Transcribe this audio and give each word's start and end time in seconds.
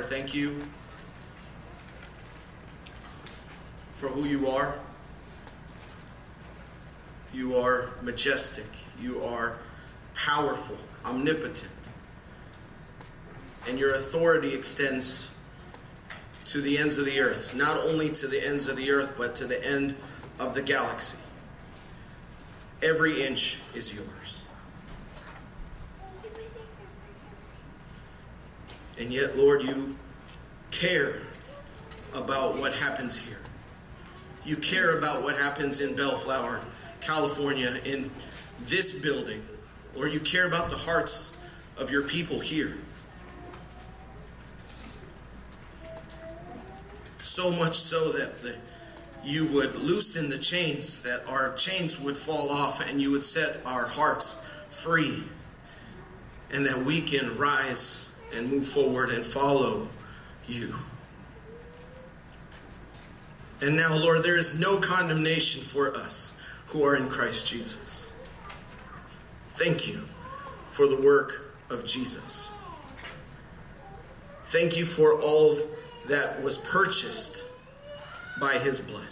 thank 0.00 0.34
you 0.34 0.64
for 3.94 4.08
who 4.08 4.24
you 4.24 4.48
are. 4.48 4.74
You 7.32 7.56
are 7.56 7.90
majestic. 8.02 8.66
You 9.00 9.22
are 9.24 9.58
powerful, 10.14 10.76
omnipotent. 11.04 11.70
And 13.68 13.78
your 13.78 13.94
authority 13.94 14.54
extends 14.54 15.30
to 16.46 16.60
the 16.60 16.78
ends 16.78 16.98
of 16.98 17.04
the 17.04 17.20
earth, 17.20 17.54
not 17.54 17.76
only 17.76 18.10
to 18.10 18.26
the 18.26 18.46
ends 18.46 18.68
of 18.68 18.76
the 18.76 18.90
earth, 18.90 19.14
but 19.16 19.34
to 19.36 19.46
the 19.46 19.64
end 19.66 19.94
of 20.38 20.54
the 20.54 20.62
galaxy. 20.62 21.18
Every 22.82 23.22
inch 23.22 23.60
is 23.74 23.94
yours. 23.94 24.41
And 29.02 29.12
yet, 29.12 29.36
Lord, 29.36 29.64
you 29.64 29.96
care 30.70 31.16
about 32.14 32.56
what 32.56 32.72
happens 32.72 33.16
here. 33.16 33.40
You 34.44 34.54
care 34.54 34.96
about 34.96 35.24
what 35.24 35.36
happens 35.36 35.80
in 35.80 35.96
Bellflower, 35.96 36.60
California, 37.00 37.80
in 37.84 38.12
this 38.60 39.00
building. 39.00 39.44
Lord, 39.96 40.12
you 40.12 40.20
care 40.20 40.46
about 40.46 40.70
the 40.70 40.76
hearts 40.76 41.36
of 41.78 41.90
your 41.90 42.02
people 42.02 42.38
here. 42.38 42.78
So 47.22 47.50
much 47.50 47.80
so 47.80 48.12
that 48.12 48.40
the, 48.40 48.54
you 49.24 49.46
would 49.46 49.74
loosen 49.74 50.30
the 50.30 50.38
chains, 50.38 51.00
that 51.00 51.28
our 51.28 51.54
chains 51.54 51.98
would 51.98 52.16
fall 52.16 52.50
off, 52.50 52.80
and 52.80 53.02
you 53.02 53.10
would 53.10 53.24
set 53.24 53.56
our 53.66 53.88
hearts 53.88 54.36
free, 54.68 55.24
and 56.52 56.64
that 56.66 56.78
we 56.78 57.00
can 57.00 57.36
rise 57.36 58.08
and 58.34 58.50
move 58.50 58.66
forward 58.66 59.10
and 59.10 59.24
follow 59.24 59.88
you. 60.46 60.74
And 63.60 63.76
now, 63.76 63.94
Lord, 63.94 64.24
there 64.24 64.36
is 64.36 64.58
no 64.58 64.78
condemnation 64.78 65.62
for 65.62 65.96
us 65.96 66.36
who 66.66 66.84
are 66.84 66.96
in 66.96 67.08
Christ 67.08 67.46
Jesus. 67.46 68.12
Thank 69.48 69.86
you 69.86 70.02
for 70.70 70.86
the 70.86 71.00
work 71.00 71.54
of 71.70 71.84
Jesus. 71.84 72.50
Thank 74.44 74.76
you 74.76 74.84
for 74.84 75.20
all 75.20 75.56
that 76.08 76.42
was 76.42 76.58
purchased 76.58 77.44
by 78.40 78.58
his 78.58 78.80
blood. 78.80 79.06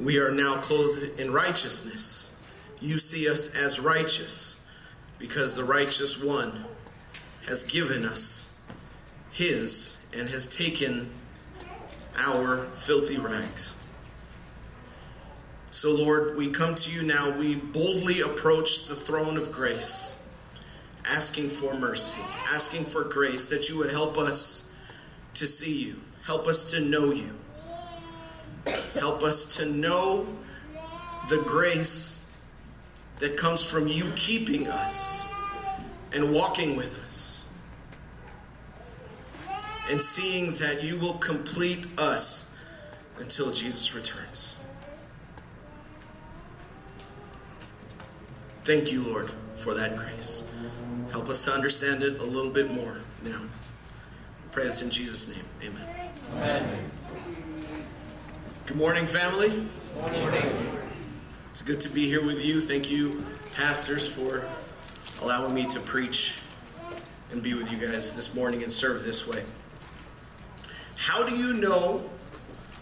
We 0.00 0.18
are 0.18 0.32
now 0.32 0.56
clothed 0.56 1.20
in 1.20 1.32
righteousness. 1.32 2.36
You 2.80 2.98
see 2.98 3.28
us 3.28 3.54
as 3.54 3.78
righteous 3.78 4.61
because 5.22 5.54
the 5.54 5.62
righteous 5.62 6.20
one 6.20 6.64
has 7.46 7.62
given 7.62 8.04
us 8.04 8.58
his 9.30 10.04
and 10.12 10.28
has 10.28 10.48
taken 10.48 11.08
our 12.16 12.64
filthy 12.72 13.16
rags. 13.18 13.78
So, 15.70 15.94
Lord, 15.94 16.36
we 16.36 16.50
come 16.50 16.74
to 16.74 16.90
you 16.90 17.04
now. 17.04 17.30
We 17.30 17.54
boldly 17.54 18.20
approach 18.20 18.88
the 18.88 18.96
throne 18.96 19.36
of 19.36 19.52
grace 19.52 20.18
asking 21.04 21.50
for 21.50 21.72
mercy, 21.74 22.20
asking 22.52 22.84
for 22.84 23.04
grace, 23.04 23.48
that 23.48 23.68
you 23.68 23.78
would 23.78 23.90
help 23.90 24.18
us 24.18 24.72
to 25.34 25.46
see 25.46 25.84
you, 25.84 26.00
help 26.26 26.48
us 26.48 26.64
to 26.72 26.80
know 26.80 27.12
you, 27.12 27.32
help 28.94 29.22
us 29.22 29.56
to 29.56 29.66
know 29.66 30.26
the 31.28 31.38
grace 31.38 32.21
that 33.22 33.36
comes 33.36 33.64
from 33.64 33.86
you 33.86 34.10
keeping 34.16 34.66
us 34.66 35.28
and 36.12 36.34
walking 36.34 36.74
with 36.74 36.92
us 37.06 37.48
and 39.88 40.02
seeing 40.02 40.54
that 40.54 40.82
you 40.82 40.98
will 40.98 41.14
complete 41.14 41.86
us 42.00 42.52
until 43.20 43.52
Jesus 43.52 43.94
returns. 43.94 44.56
Thank 48.64 48.90
you, 48.90 49.02
Lord, 49.02 49.30
for 49.54 49.72
that 49.74 49.96
grace. 49.96 50.42
Help 51.12 51.28
us 51.28 51.44
to 51.44 51.52
understand 51.52 52.02
it 52.02 52.20
a 52.20 52.24
little 52.24 52.50
bit 52.50 52.72
more 52.72 53.02
now. 53.22 53.38
Pray 54.50 54.64
this 54.64 54.82
in 54.82 54.90
Jesus' 54.90 55.28
name. 55.28 55.44
Amen. 55.62 56.10
Amen. 56.34 56.90
Good 58.66 58.76
morning, 58.76 59.06
family. 59.06 59.68
Good 59.94 60.12
morning. 60.12 60.81
It's 61.62 61.68
good 61.70 61.80
to 61.82 61.90
be 61.90 62.08
here 62.08 62.24
with 62.24 62.44
you. 62.44 62.60
Thank 62.60 62.90
you, 62.90 63.24
pastors, 63.54 64.08
for 64.08 64.44
allowing 65.20 65.54
me 65.54 65.64
to 65.66 65.78
preach 65.78 66.40
and 67.30 67.40
be 67.40 67.54
with 67.54 67.70
you 67.70 67.78
guys 67.78 68.12
this 68.14 68.34
morning 68.34 68.64
and 68.64 68.72
serve 68.72 69.04
this 69.04 69.28
way. 69.28 69.44
How 70.96 71.24
do 71.24 71.36
you 71.36 71.52
know? 71.52 72.02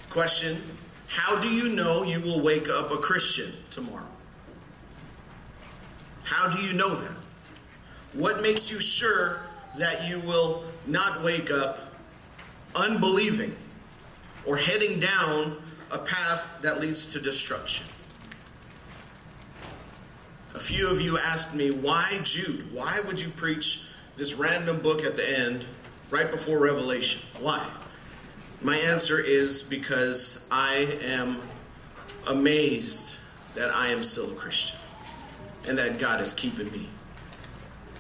Question 0.09 0.57
How 1.09 1.39
do 1.43 1.53
you 1.53 1.75
know 1.75 2.05
you 2.05 2.23
will 2.23 2.43
wake 2.43 2.71
up 2.71 2.91
a 2.91 2.97
Christian 2.97 3.53
tomorrow? 3.71 4.09
How 6.25 6.49
do 6.49 6.63
you 6.63 6.73
know 6.73 6.95
that? 6.95 7.17
What 8.15 8.41
makes 8.41 8.73
you 8.73 8.81
sure 8.81 9.43
that 9.77 10.09
you 10.09 10.21
will 10.21 10.65
not 10.87 11.23
wake 11.23 11.51
up 11.51 11.81
unbelieving 12.75 13.55
or 14.47 14.57
heading 14.57 15.01
down 15.01 15.59
a 15.91 15.99
path 15.99 16.63
that 16.63 16.81
leads 16.81 17.13
to 17.13 17.21
destruction? 17.21 17.85
A 20.61 20.63
few 20.63 20.91
of 20.91 21.01
you 21.01 21.17
asked 21.17 21.55
me, 21.55 21.71
why 21.71 22.21
Jude? 22.23 22.75
Why 22.75 23.01
would 23.07 23.19
you 23.19 23.31
preach 23.31 23.83
this 24.19 24.35
random 24.35 24.81
book 24.81 25.03
at 25.05 25.17
the 25.17 25.39
end, 25.39 25.65
right 26.11 26.31
before 26.31 26.59
Revelation? 26.59 27.23
Why? 27.41 27.67
My 28.61 28.77
answer 28.77 29.19
is 29.19 29.63
because 29.63 30.47
I 30.53 30.99
am 31.03 31.41
amazed 32.29 33.17
that 33.55 33.75
I 33.75 33.87
am 33.87 34.05
still 34.05 34.31
a 34.33 34.35
Christian 34.35 34.79
and 35.67 35.79
that 35.79 35.99
God 35.99 36.21
is 36.21 36.35
keeping 36.35 36.71
me 36.71 36.91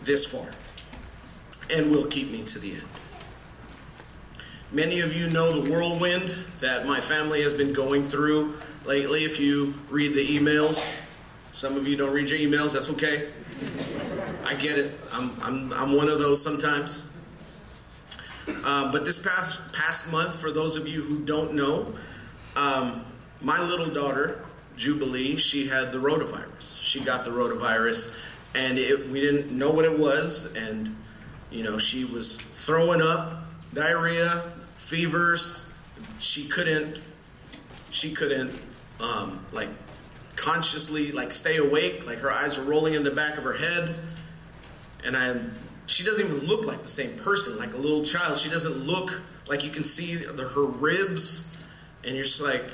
this 0.04 0.26
far 0.26 0.50
and 1.74 1.90
will 1.90 2.08
keep 2.08 2.30
me 2.30 2.42
to 2.42 2.58
the 2.58 2.72
end. 2.72 2.88
Many 4.70 5.00
of 5.00 5.16
you 5.16 5.30
know 5.30 5.62
the 5.62 5.70
whirlwind 5.70 6.28
that 6.60 6.86
my 6.86 7.00
family 7.00 7.40
has 7.40 7.54
been 7.54 7.72
going 7.72 8.04
through 8.04 8.52
lately. 8.84 9.24
If 9.24 9.40
you 9.40 9.72
read 9.88 10.12
the 10.12 10.38
emails, 10.38 11.00
some 11.52 11.76
of 11.76 11.86
you 11.86 11.96
don't 11.96 12.12
read 12.12 12.30
your 12.30 12.38
emails, 12.38 12.72
that's 12.72 12.90
okay. 12.90 13.30
I 14.44 14.54
get 14.54 14.78
it. 14.78 14.92
I'm, 15.12 15.36
I'm, 15.42 15.72
I'm 15.72 15.96
one 15.96 16.08
of 16.08 16.18
those 16.18 16.42
sometimes. 16.42 17.10
Um, 18.64 18.90
but 18.90 19.04
this 19.04 19.24
past, 19.24 19.72
past 19.72 20.10
month, 20.10 20.36
for 20.40 20.50
those 20.50 20.76
of 20.76 20.88
you 20.88 21.02
who 21.02 21.20
don't 21.20 21.54
know, 21.54 21.94
um, 22.56 23.04
my 23.40 23.60
little 23.60 23.90
daughter, 23.90 24.44
Jubilee, 24.76 25.36
she 25.36 25.68
had 25.68 25.92
the 25.92 25.98
rotavirus. 25.98 26.82
She 26.82 27.00
got 27.00 27.24
the 27.24 27.30
rotavirus 27.30 28.16
and 28.54 28.78
it, 28.78 29.08
we 29.08 29.20
didn't 29.20 29.50
know 29.50 29.70
what 29.70 29.84
it 29.84 29.98
was, 29.98 30.54
and 30.54 30.96
you 31.50 31.62
know 31.62 31.78
she 31.78 32.04
was 32.04 32.36
throwing 32.36 33.02
up, 33.02 33.44
diarrhea, 33.72 34.50
fevers. 34.76 35.66
She 36.18 36.48
couldn't, 36.48 37.00
she 37.90 38.12
couldn't 38.12 38.52
um, 39.00 39.44
like 39.52 39.68
consciously 40.40 41.12
like 41.12 41.32
stay 41.32 41.58
awake. 41.58 42.06
Like 42.06 42.18
her 42.20 42.30
eyes 42.30 42.58
are 42.58 42.62
rolling 42.62 42.94
in 42.94 43.04
the 43.04 43.10
back 43.10 43.36
of 43.36 43.44
her 43.44 43.52
head, 43.52 43.94
and 45.04 45.16
I, 45.16 45.38
she 45.86 46.02
doesn't 46.02 46.24
even 46.24 46.40
look 46.40 46.64
like 46.64 46.82
the 46.82 46.88
same 46.88 47.16
person. 47.18 47.58
Like 47.58 47.74
a 47.74 47.76
little 47.76 48.02
child, 48.02 48.38
she 48.38 48.48
doesn't 48.48 48.78
look 48.78 49.20
like 49.46 49.64
you 49.64 49.70
can 49.70 49.84
see 49.84 50.16
the, 50.16 50.44
her 50.44 50.64
ribs, 50.64 51.46
and 52.04 52.14
you're 52.14 52.24
just 52.24 52.40
like, 52.40 52.64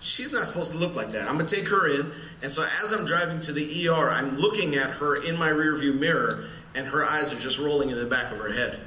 she's 0.00 0.30
not 0.30 0.44
supposed 0.44 0.72
to 0.72 0.78
look 0.78 0.94
like 0.94 1.12
that. 1.12 1.26
I'm 1.26 1.36
gonna 1.36 1.48
take 1.48 1.68
her 1.68 1.88
in. 1.88 2.12
And 2.42 2.52
so 2.52 2.66
as 2.84 2.92
I'm 2.92 3.06
driving 3.06 3.40
to 3.40 3.52
the 3.52 3.88
ER, 3.88 4.10
I'm 4.10 4.36
looking 4.36 4.74
at 4.74 4.90
her 4.90 5.22
in 5.22 5.38
my 5.38 5.48
rearview 5.48 5.98
mirror, 5.98 6.44
and 6.74 6.86
her 6.88 7.02
eyes 7.02 7.32
are 7.32 7.38
just 7.40 7.58
rolling 7.58 7.88
in 7.88 7.98
the 7.98 8.04
back 8.04 8.30
of 8.30 8.38
her 8.38 8.52
head. 8.52 8.78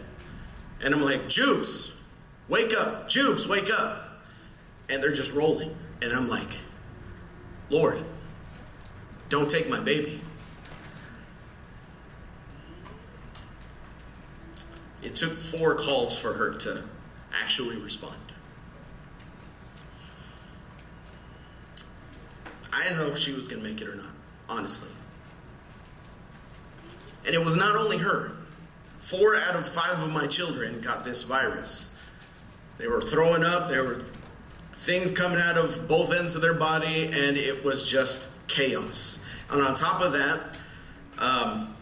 And 0.84 0.94
I'm 0.94 1.02
like, 1.02 1.24
Jubes, 1.24 1.92
wake 2.48 2.78
up, 2.78 3.10
Jubes, 3.10 3.48
wake 3.48 3.72
up. 3.72 4.04
And 4.90 5.02
they're 5.02 5.12
just 5.12 5.34
rolling. 5.34 5.76
And 6.02 6.14
I'm 6.14 6.30
like, 6.30 6.52
Lord, 7.70 8.04
don't 9.30 9.50
take 9.50 9.70
my 9.70 9.80
baby. 9.80 10.22
It 15.04 15.16
took 15.16 15.38
four 15.38 15.76
calls 15.76 16.20
for 16.20 16.34
her 16.34 16.54
to 16.56 16.84
actually 17.42 17.78
respond. 17.78 18.16
I 22.74 22.84
didn't 22.84 22.98
know 22.98 23.08
if 23.08 23.18
she 23.18 23.34
was 23.34 23.48
going 23.48 23.62
to 23.62 23.68
make 23.68 23.82
it 23.82 23.88
or 23.88 23.96
not, 23.96 24.12
honestly. 24.50 24.90
And 27.26 27.34
it 27.34 27.44
was 27.44 27.56
not 27.56 27.76
only 27.76 27.98
her. 27.98 28.32
Four 29.00 29.36
out 29.36 29.56
of 29.56 29.68
five 29.68 30.02
of 30.02 30.12
my 30.12 30.28
children 30.28 30.82
got 30.82 31.04
this 31.04 31.24
virus. 31.24 31.94
They 32.78 32.88
were 32.88 33.02
throwing 33.02 33.44
up, 33.44 33.70
they 33.70 33.80
were 33.80 34.02
things 34.88 35.12
coming 35.12 35.38
out 35.38 35.58
of 35.58 35.86
both 35.90 36.14
ends 36.14 36.34
of 36.34 36.42
their 36.42 36.54
body, 36.54 37.08
and 37.08 37.36
it 37.36 37.62
was 37.62 37.86
just 37.86 38.26
chaos. 38.48 39.20
And 39.52 39.62
on 39.62 39.76
top 39.76 40.02
of 40.02 40.14
that, 40.14 40.40
um, 41.18 41.76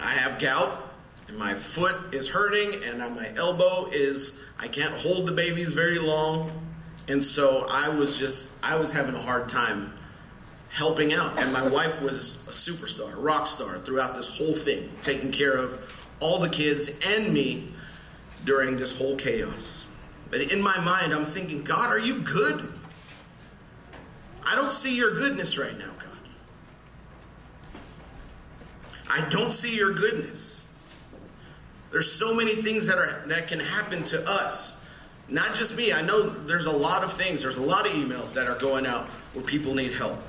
I 0.00 0.12
have 0.12 0.38
gout, 0.38 0.92
and 1.26 1.36
my 1.36 1.54
foot 1.54 2.14
is 2.14 2.28
hurting, 2.28 2.84
and 2.84 2.98
my 3.16 3.30
elbow 3.34 3.90
is, 3.90 4.38
I 4.60 4.68
can't 4.68 4.94
hold 4.94 5.26
the 5.26 5.32
babies 5.32 5.72
very 5.72 5.98
long. 5.98 6.52
And 7.08 7.22
so 7.22 7.66
I 7.68 7.88
was 7.88 8.16
just, 8.16 8.50
I 8.62 8.76
was 8.76 8.92
having 8.92 9.16
a 9.16 9.20
hard 9.20 9.48
time 9.48 9.92
helping 10.68 11.12
out. 11.12 11.36
And 11.36 11.52
my 11.52 11.66
wife 11.66 12.00
was 12.00 12.36
a 12.46 12.52
superstar, 12.52 13.12
rock 13.16 13.48
star 13.48 13.78
throughout 13.78 14.14
this 14.14 14.38
whole 14.38 14.52
thing, 14.52 14.88
taking 15.02 15.32
care 15.32 15.56
of 15.56 15.96
all 16.20 16.38
the 16.38 16.48
kids 16.48 16.90
and 17.04 17.34
me 17.34 17.72
during 18.44 18.76
this 18.76 18.96
whole 18.96 19.16
chaos. 19.16 19.86
But 20.30 20.40
in 20.52 20.62
my 20.62 20.78
mind, 20.78 21.12
I'm 21.12 21.24
thinking, 21.24 21.62
God, 21.64 21.90
are 21.90 21.98
you 21.98 22.20
good? 22.20 22.72
I 24.46 24.54
don't 24.54 24.72
see 24.72 24.96
your 24.96 25.14
goodness 25.14 25.58
right 25.58 25.76
now, 25.76 25.90
God. 25.98 26.06
I 29.08 29.28
don't 29.28 29.52
see 29.52 29.76
your 29.76 29.92
goodness. 29.92 30.64
There's 31.90 32.10
so 32.10 32.34
many 32.34 32.54
things 32.54 32.86
that 32.86 32.98
are 32.98 33.24
that 33.26 33.48
can 33.48 33.58
happen 33.58 34.04
to 34.04 34.28
us. 34.28 34.76
Not 35.28 35.54
just 35.54 35.76
me. 35.76 35.92
I 35.92 36.02
know 36.02 36.28
there's 36.28 36.66
a 36.66 36.72
lot 36.72 37.02
of 37.02 37.12
things. 37.12 37.42
There's 37.42 37.56
a 37.56 37.62
lot 37.62 37.86
of 37.86 37.92
emails 37.92 38.34
that 38.34 38.46
are 38.46 38.58
going 38.58 38.86
out 38.86 39.06
where 39.34 39.44
people 39.44 39.74
need 39.74 39.92
help. 39.92 40.20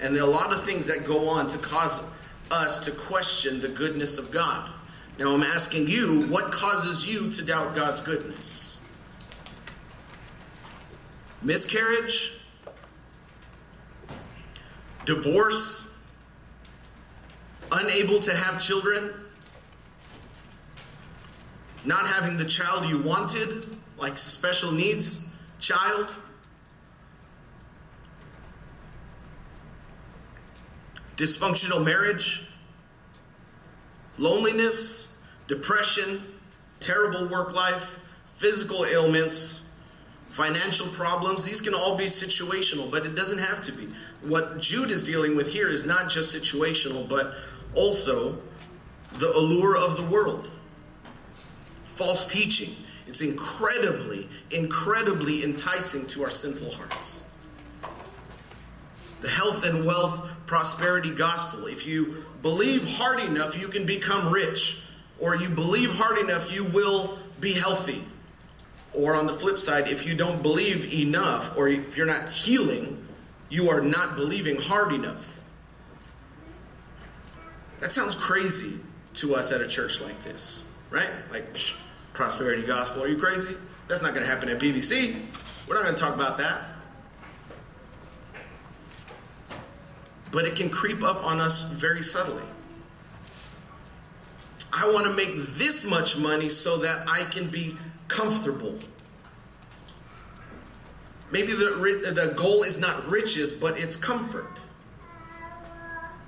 And 0.00 0.14
there 0.14 0.22
are 0.22 0.28
a 0.28 0.30
lot 0.30 0.52
of 0.52 0.64
things 0.64 0.86
that 0.86 1.04
go 1.04 1.28
on 1.28 1.48
to 1.48 1.58
cause 1.58 2.00
us 2.50 2.78
to 2.80 2.92
question 2.92 3.60
the 3.60 3.68
goodness 3.68 4.18
of 4.18 4.30
God. 4.30 4.70
Now 5.18 5.34
I'm 5.34 5.42
asking 5.42 5.88
you, 5.88 6.28
what 6.28 6.52
causes 6.52 7.08
you 7.08 7.30
to 7.32 7.44
doubt 7.44 7.74
God's 7.74 8.00
goodness? 8.00 8.78
Miscarriage? 11.42 12.40
Divorce? 15.04 15.84
Unable 17.72 18.20
to 18.20 18.34
have 18.34 18.60
children? 18.62 19.12
Not 21.84 22.06
having 22.06 22.36
the 22.36 22.44
child 22.44 22.86
you 22.86 22.98
wanted, 23.02 23.76
like 23.98 24.18
special 24.18 24.70
needs 24.70 25.20
child? 25.58 26.14
Dysfunctional 31.16 31.84
marriage? 31.84 32.44
Loneliness? 34.16 35.07
Depression, 35.48 36.22
terrible 36.78 37.26
work 37.26 37.52
life, 37.52 37.98
physical 38.36 38.86
ailments, 38.86 39.66
financial 40.28 40.86
problems. 40.88 41.44
These 41.44 41.60
can 41.60 41.74
all 41.74 41.96
be 41.96 42.04
situational, 42.04 42.88
but 42.90 43.04
it 43.04 43.16
doesn't 43.16 43.38
have 43.38 43.62
to 43.64 43.72
be. 43.72 43.88
What 44.22 44.60
Jude 44.60 44.92
is 44.92 45.02
dealing 45.02 45.34
with 45.36 45.48
here 45.52 45.68
is 45.68 45.84
not 45.84 46.08
just 46.08 46.34
situational, 46.34 47.08
but 47.08 47.34
also 47.74 48.38
the 49.14 49.34
allure 49.36 49.76
of 49.76 49.96
the 49.96 50.04
world. 50.04 50.50
False 51.86 52.26
teaching. 52.26 52.74
It's 53.08 53.22
incredibly, 53.22 54.28
incredibly 54.50 55.42
enticing 55.42 56.06
to 56.08 56.24
our 56.24 56.30
sinful 56.30 56.72
hearts. 56.72 57.24
The 59.22 59.30
health 59.30 59.64
and 59.64 59.84
wealth 59.84 60.30
prosperity 60.46 61.10
gospel. 61.10 61.66
If 61.66 61.86
you 61.86 62.24
believe 62.42 62.86
hard 62.86 63.20
enough, 63.20 63.58
you 63.60 63.68
can 63.68 63.86
become 63.86 64.32
rich 64.32 64.82
or 65.20 65.36
you 65.36 65.48
believe 65.48 65.92
hard 65.92 66.18
enough, 66.18 66.52
you 66.52 66.64
will 66.64 67.18
be 67.40 67.52
healthy. 67.52 68.02
Or 68.92 69.14
on 69.14 69.26
the 69.26 69.32
flip 69.32 69.58
side, 69.58 69.88
if 69.88 70.06
you 70.06 70.14
don't 70.14 70.42
believe 70.42 70.92
enough, 70.92 71.56
or 71.56 71.68
if 71.68 71.96
you're 71.96 72.06
not 72.06 72.30
healing, 72.30 73.06
you 73.48 73.68
are 73.70 73.80
not 73.80 74.16
believing 74.16 74.60
hard 74.60 74.92
enough. 74.92 75.40
That 77.80 77.92
sounds 77.92 78.14
crazy 78.14 78.74
to 79.14 79.34
us 79.34 79.52
at 79.52 79.60
a 79.60 79.68
church 79.68 80.00
like 80.00 80.22
this, 80.24 80.64
right? 80.90 81.10
Like, 81.30 81.52
psh, 81.52 81.76
prosperity 82.12 82.62
gospel. 82.62 83.02
Are 83.02 83.08
you 83.08 83.16
crazy? 83.16 83.56
That's 83.86 84.02
not 84.02 84.14
going 84.14 84.26
to 84.26 84.30
happen 84.30 84.48
at 84.48 84.58
BBC. 84.58 85.16
We're 85.66 85.74
not 85.74 85.84
going 85.84 85.94
to 85.94 86.00
talk 86.00 86.14
about 86.14 86.38
that. 86.38 86.62
But 90.30 90.44
it 90.44 90.56
can 90.56 90.68
creep 90.68 91.02
up 91.02 91.24
on 91.24 91.40
us 91.40 91.62
very 91.62 92.02
subtly. 92.02 92.42
I 94.78 94.88
want 94.92 95.06
to 95.06 95.12
make 95.12 95.34
this 95.34 95.82
much 95.82 96.16
money 96.16 96.48
so 96.48 96.76
that 96.78 97.08
I 97.08 97.24
can 97.24 97.48
be 97.48 97.76
comfortable. 98.06 98.78
Maybe 101.32 101.52
the, 101.52 102.12
the 102.14 102.32
goal 102.36 102.62
is 102.62 102.78
not 102.78 103.08
riches, 103.08 103.50
but 103.50 103.78
it's 103.78 103.96
comfort. 103.96 104.60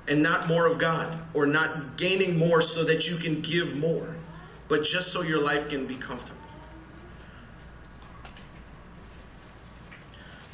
And 0.08 0.20
not 0.20 0.48
more 0.48 0.66
of 0.66 0.78
God, 0.78 1.16
or 1.32 1.46
not 1.46 1.96
gaining 1.96 2.36
more 2.36 2.60
so 2.60 2.82
that 2.82 3.08
you 3.08 3.16
can 3.16 3.40
give 3.40 3.76
more, 3.76 4.16
but 4.66 4.82
just 4.82 5.12
so 5.12 5.22
your 5.22 5.40
life 5.40 5.68
can 5.68 5.86
be 5.86 5.94
comfortable. 5.94 6.36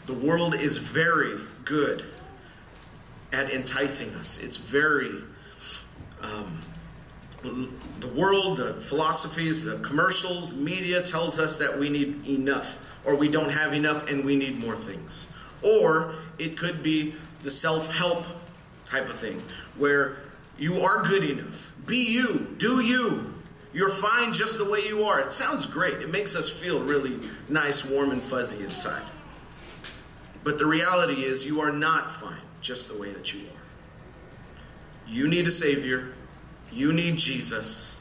The 0.05 0.13
world 0.13 0.55
is 0.55 0.77
very 0.77 1.41
good 1.65 2.05
at 3.33 3.51
enticing 3.51 4.15
us. 4.17 4.39
It's 4.39 4.59
very 4.59 5.15
um, 6.21 6.61
the 8.01 8.09
world, 8.09 8.59
the 8.59 8.75
philosophies, 8.75 9.65
the 9.65 9.79
commercials, 9.79 10.55
media 10.55 11.03
tells 11.03 11.39
us 11.39 11.59
that 11.59 11.79
we 11.79 11.89
need 11.89 12.27
enough, 12.27 12.79
or 13.05 13.15
we 13.15 13.29
don't 13.29 13.51
have 13.51 13.73
enough 13.73 14.11
and 14.11 14.25
we 14.25 14.37
need 14.37 14.59
more 14.59 14.77
things. 14.77 15.29
Or 15.63 16.15
it 16.39 16.57
could 16.59 16.83
be 16.83 17.15
the 17.43 17.51
self 17.51 17.95
help 17.95 18.25
type 18.85 19.09
of 19.09 19.17
thing, 19.17 19.43
where 19.77 20.17
you 20.59 20.81
are 20.81 21.03
good 21.05 21.25
enough. 21.25 21.73
Be 21.87 22.13
you, 22.13 22.55
do 22.59 22.81
you. 22.81 23.35
You're 23.73 23.91
fine 23.91 24.33
just 24.33 24.57
the 24.59 24.65
way 24.65 24.81
you 24.87 25.05
are. 25.05 25.21
It 25.21 25.33
sounds 25.33 25.67
great. 25.67 25.95
It 25.95 26.11
makes 26.11 26.35
us 26.35 26.49
feel 26.49 26.81
really 26.81 27.19
nice, 27.49 27.85
warm, 27.85 28.11
and 28.11 28.23
fuzzy 28.23 28.65
inside. 28.65 29.03
But 30.45 30.59
the 30.59 30.65
reality 30.67 31.25
is, 31.25 31.45
you 31.45 31.61
are 31.61 31.73
not 31.73 32.11
fine 32.11 32.41
just 32.63 32.89
the 32.89 32.97
way 32.97 33.13
that 33.13 33.35
you 33.35 33.41
are. 33.41 35.13
You 35.13 35.29
need 35.29 35.47
a 35.47 35.51
Savior. 35.51 36.15
You 36.77 36.93
need 36.93 37.17
Jesus. 37.17 37.99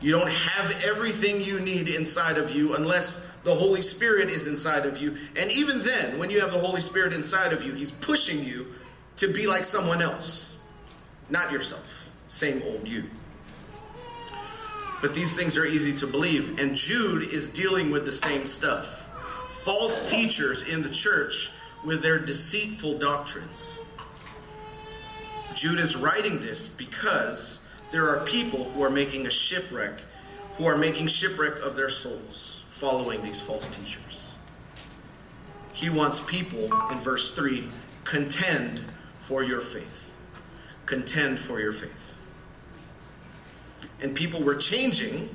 You 0.00 0.10
don't 0.10 0.28
have 0.28 0.84
everything 0.84 1.40
you 1.40 1.60
need 1.60 1.88
inside 1.88 2.36
of 2.36 2.50
you 2.50 2.74
unless 2.74 3.20
the 3.44 3.54
Holy 3.54 3.80
Spirit 3.80 4.28
is 4.28 4.48
inside 4.48 4.86
of 4.86 4.98
you. 4.98 5.16
And 5.36 5.52
even 5.52 5.80
then, 5.80 6.18
when 6.18 6.28
you 6.28 6.40
have 6.40 6.52
the 6.52 6.58
Holy 6.58 6.80
Spirit 6.80 7.12
inside 7.12 7.52
of 7.52 7.62
you, 7.62 7.74
He's 7.74 7.92
pushing 7.92 8.42
you 8.42 8.66
to 9.16 9.32
be 9.32 9.46
like 9.46 9.64
someone 9.64 10.02
else, 10.02 10.58
not 11.30 11.52
yourself. 11.52 12.10
Same 12.26 12.60
old 12.64 12.88
you. 12.88 13.04
But 15.00 15.14
these 15.14 15.36
things 15.36 15.56
are 15.56 15.64
easy 15.64 15.94
to 15.94 16.06
believe. 16.08 16.58
And 16.58 16.74
Jude 16.74 17.32
is 17.32 17.48
dealing 17.48 17.92
with 17.92 18.04
the 18.04 18.12
same 18.12 18.46
stuff. 18.46 19.06
False 19.62 20.08
teachers 20.10 20.64
in 20.64 20.82
the 20.82 20.90
church 20.90 21.52
with 21.84 22.02
their 22.02 22.18
deceitful 22.18 22.98
doctrines. 22.98 23.78
Jude 25.54 25.78
is 25.78 25.96
writing 25.96 26.40
this 26.40 26.66
because 26.66 27.60
there 27.90 28.08
are 28.08 28.24
people 28.24 28.64
who 28.64 28.82
are 28.82 28.90
making 28.90 29.26
a 29.26 29.30
shipwreck, 29.30 30.00
who 30.56 30.66
are 30.66 30.76
making 30.76 31.06
shipwreck 31.06 31.60
of 31.62 31.76
their 31.76 31.88
souls, 31.88 32.64
following 32.68 33.22
these 33.22 33.40
false 33.40 33.68
teachers. 33.68 34.34
He 35.72 35.88
wants 35.88 36.20
people, 36.26 36.64
in 36.90 36.98
verse 36.98 37.34
3, 37.34 37.64
contend 38.04 38.82
for 39.20 39.42
your 39.42 39.60
faith. 39.60 40.14
Contend 40.86 41.38
for 41.38 41.60
your 41.60 41.72
faith. 41.72 42.18
And 44.00 44.14
people 44.14 44.42
were 44.42 44.56
changing, 44.56 45.28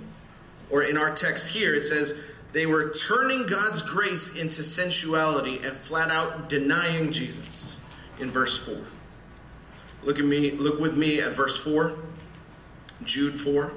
or 0.70 0.84
in 0.84 0.98
our 0.98 1.14
text 1.16 1.48
here, 1.48 1.74
it 1.74 1.84
says 1.84 2.16
they 2.52 2.66
were 2.66 2.92
turning 2.92 3.48
God's 3.48 3.82
grace 3.82 4.36
into 4.36 4.62
sensuality 4.64 5.60
and 5.64 5.76
flat 5.76 6.12
out 6.12 6.50
denying 6.50 7.12
Jesus 7.12 7.80
in 8.20 8.30
verse 8.30 8.58
4. 8.58 8.76
Look 10.04 10.20
at 10.20 10.26
me, 10.26 10.52
look 10.52 10.80
with 10.80 10.96
me 10.96 11.20
at 11.20 11.32
verse 11.32 11.58
4. 11.58 11.98
Jude 13.06 13.40
4. 13.40 13.74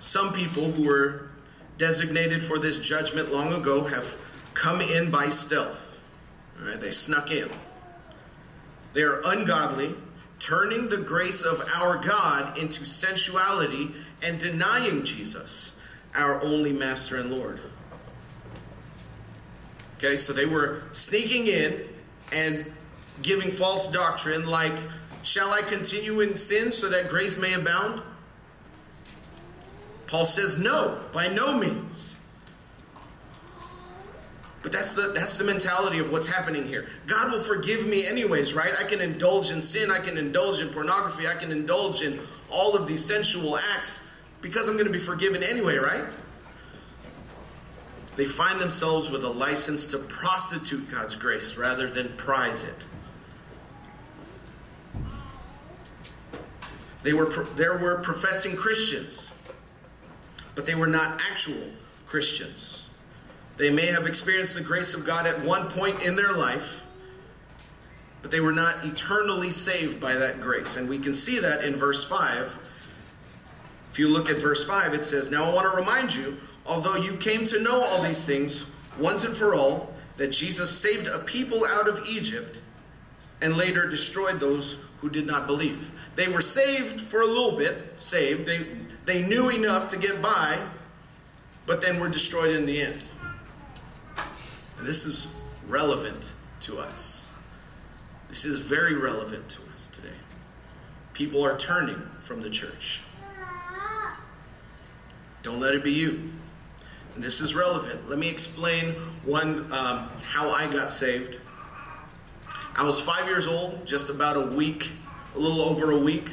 Some 0.00 0.32
people 0.32 0.70
who 0.70 0.86
were 0.86 1.30
designated 1.78 2.42
for 2.42 2.58
this 2.58 2.78
judgment 2.78 3.32
long 3.32 3.52
ago 3.52 3.84
have 3.84 4.16
come 4.52 4.80
in 4.80 5.10
by 5.10 5.28
stealth. 5.28 6.00
Right, 6.60 6.80
they 6.80 6.90
snuck 6.90 7.30
in. 7.30 7.50
They 8.92 9.02
are 9.02 9.20
ungodly, 9.24 9.94
turning 10.38 10.88
the 10.88 10.98
grace 10.98 11.42
of 11.42 11.68
our 11.74 11.96
God 11.96 12.56
into 12.58 12.84
sensuality 12.84 13.90
and 14.22 14.38
denying 14.38 15.04
Jesus, 15.04 15.80
our 16.14 16.40
only 16.42 16.72
master 16.72 17.16
and 17.16 17.32
Lord. 17.32 17.60
Okay, 19.96 20.16
so 20.16 20.32
they 20.32 20.46
were 20.46 20.82
sneaking 20.92 21.46
in 21.46 21.88
and 22.30 22.72
giving 23.22 23.50
false 23.50 23.88
doctrine 23.88 24.46
like 24.46 24.76
Shall 25.24 25.50
I 25.50 25.62
continue 25.62 26.20
in 26.20 26.36
sin 26.36 26.70
so 26.70 26.90
that 26.90 27.08
grace 27.08 27.38
may 27.38 27.54
abound? 27.54 28.02
Paul 30.06 30.26
says, 30.26 30.58
No, 30.58 31.00
by 31.12 31.28
no 31.28 31.56
means. 31.56 32.16
But 34.62 34.72
that's 34.72 34.94
the 34.94 35.12
that's 35.14 35.36
the 35.36 35.44
mentality 35.44 35.98
of 35.98 36.10
what's 36.12 36.26
happening 36.26 36.66
here. 36.66 36.86
God 37.06 37.32
will 37.32 37.40
forgive 37.40 37.86
me 37.86 38.06
anyways, 38.06 38.54
right? 38.54 38.72
I 38.78 38.84
can 38.84 39.00
indulge 39.00 39.50
in 39.50 39.60
sin, 39.60 39.90
I 39.90 39.98
can 39.98 40.16
indulge 40.16 40.60
in 40.60 40.68
pornography, 40.68 41.26
I 41.26 41.34
can 41.34 41.50
indulge 41.52 42.02
in 42.02 42.20
all 42.50 42.76
of 42.76 42.86
these 42.86 43.04
sensual 43.04 43.58
acts 43.58 44.06
because 44.40 44.68
I'm 44.68 44.74
going 44.74 44.86
to 44.86 44.92
be 44.92 44.98
forgiven 44.98 45.42
anyway, 45.42 45.76
right? 45.76 46.04
They 48.16 48.26
find 48.26 48.60
themselves 48.60 49.10
with 49.10 49.24
a 49.24 49.28
license 49.28 49.86
to 49.88 49.98
prostitute 49.98 50.90
God's 50.90 51.16
grace 51.16 51.56
rather 51.56 51.88
than 51.88 52.14
prize 52.16 52.64
it. 52.64 52.86
They 57.04 57.12
were 57.12 57.26
there 57.54 57.76
were 57.76 57.96
professing 57.96 58.56
Christians, 58.56 59.30
but 60.54 60.64
they 60.64 60.74
were 60.74 60.86
not 60.86 61.20
actual 61.30 61.70
Christians. 62.06 62.88
They 63.58 63.70
may 63.70 63.86
have 63.86 64.06
experienced 64.06 64.54
the 64.54 64.62
grace 64.62 64.94
of 64.94 65.04
God 65.06 65.26
at 65.26 65.44
one 65.44 65.68
point 65.68 66.02
in 66.02 66.16
their 66.16 66.32
life, 66.32 66.82
but 68.22 68.30
they 68.30 68.40
were 68.40 68.52
not 68.52 68.84
eternally 68.84 69.50
saved 69.50 70.00
by 70.00 70.14
that 70.14 70.40
grace. 70.40 70.76
And 70.76 70.88
we 70.88 70.98
can 70.98 71.12
see 71.12 71.38
that 71.38 71.62
in 71.62 71.76
verse 71.76 72.04
5. 72.04 72.58
If 73.92 73.98
you 73.98 74.08
look 74.08 74.30
at 74.30 74.38
verse 74.38 74.64
5, 74.64 74.94
it 74.94 75.04
says, 75.04 75.30
Now 75.30 75.44
I 75.44 75.54
want 75.54 75.70
to 75.70 75.76
remind 75.76 76.12
you, 76.14 76.38
although 76.66 76.96
you 76.96 77.16
came 77.18 77.44
to 77.46 77.60
know 77.60 77.84
all 77.84 78.02
these 78.02 78.24
things 78.24 78.64
once 78.98 79.24
and 79.24 79.36
for 79.36 79.54
all, 79.54 79.92
that 80.16 80.28
Jesus 80.28 80.70
saved 80.70 81.06
a 81.06 81.18
people 81.18 81.64
out 81.66 81.86
of 81.86 82.04
Egypt 82.08 82.58
and 83.40 83.56
later 83.56 83.88
destroyed 83.88 84.40
those 84.40 84.78
who 85.04 85.10
did 85.10 85.26
not 85.26 85.46
believe. 85.46 85.92
They 86.16 86.28
were 86.28 86.40
saved 86.40 86.98
for 86.98 87.20
a 87.20 87.26
little 87.26 87.58
bit, 87.58 87.76
saved. 87.98 88.46
They, 88.46 88.66
they 89.04 89.22
knew 89.22 89.50
enough 89.50 89.88
to 89.88 89.98
get 89.98 90.22
by, 90.22 90.58
but 91.66 91.82
then 91.82 92.00
were 92.00 92.08
destroyed 92.08 92.56
in 92.56 92.64
the 92.64 92.80
end. 92.80 93.02
And 94.78 94.86
this 94.86 95.04
is 95.04 95.36
relevant 95.68 96.30
to 96.60 96.78
us. 96.78 97.30
This 98.30 98.46
is 98.46 98.60
very 98.60 98.94
relevant 98.94 99.46
to 99.50 99.62
us 99.72 99.88
today. 99.88 100.16
People 101.12 101.44
are 101.44 101.58
turning 101.58 102.02
from 102.22 102.40
the 102.40 102.48
church. 102.48 103.02
Don't 105.42 105.60
let 105.60 105.74
it 105.74 105.84
be 105.84 105.92
you. 105.92 106.30
And 107.14 107.22
this 107.22 107.42
is 107.42 107.54
relevant. 107.54 108.08
Let 108.08 108.18
me 108.18 108.30
explain 108.30 108.92
one 109.22 109.70
um, 109.70 110.08
how 110.22 110.48
I 110.48 110.66
got 110.66 110.90
saved. 110.90 111.36
I 112.76 112.82
was 112.82 113.00
five 113.00 113.28
years 113.28 113.46
old, 113.46 113.86
just 113.86 114.08
about 114.08 114.36
a 114.36 114.46
week, 114.46 114.90
a 115.36 115.38
little 115.38 115.60
over 115.60 115.92
a 115.92 115.96
week 115.96 116.32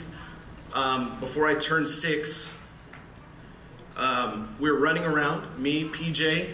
um, 0.73 1.19
before 1.19 1.45
I 1.47 1.53
turned 1.53 1.87
six. 1.87 2.51
Um, 3.95 4.55
we 4.59 4.71
were 4.71 4.79
running 4.79 5.03
around, 5.03 5.59
me, 5.59 5.87
PJ, 5.87 6.51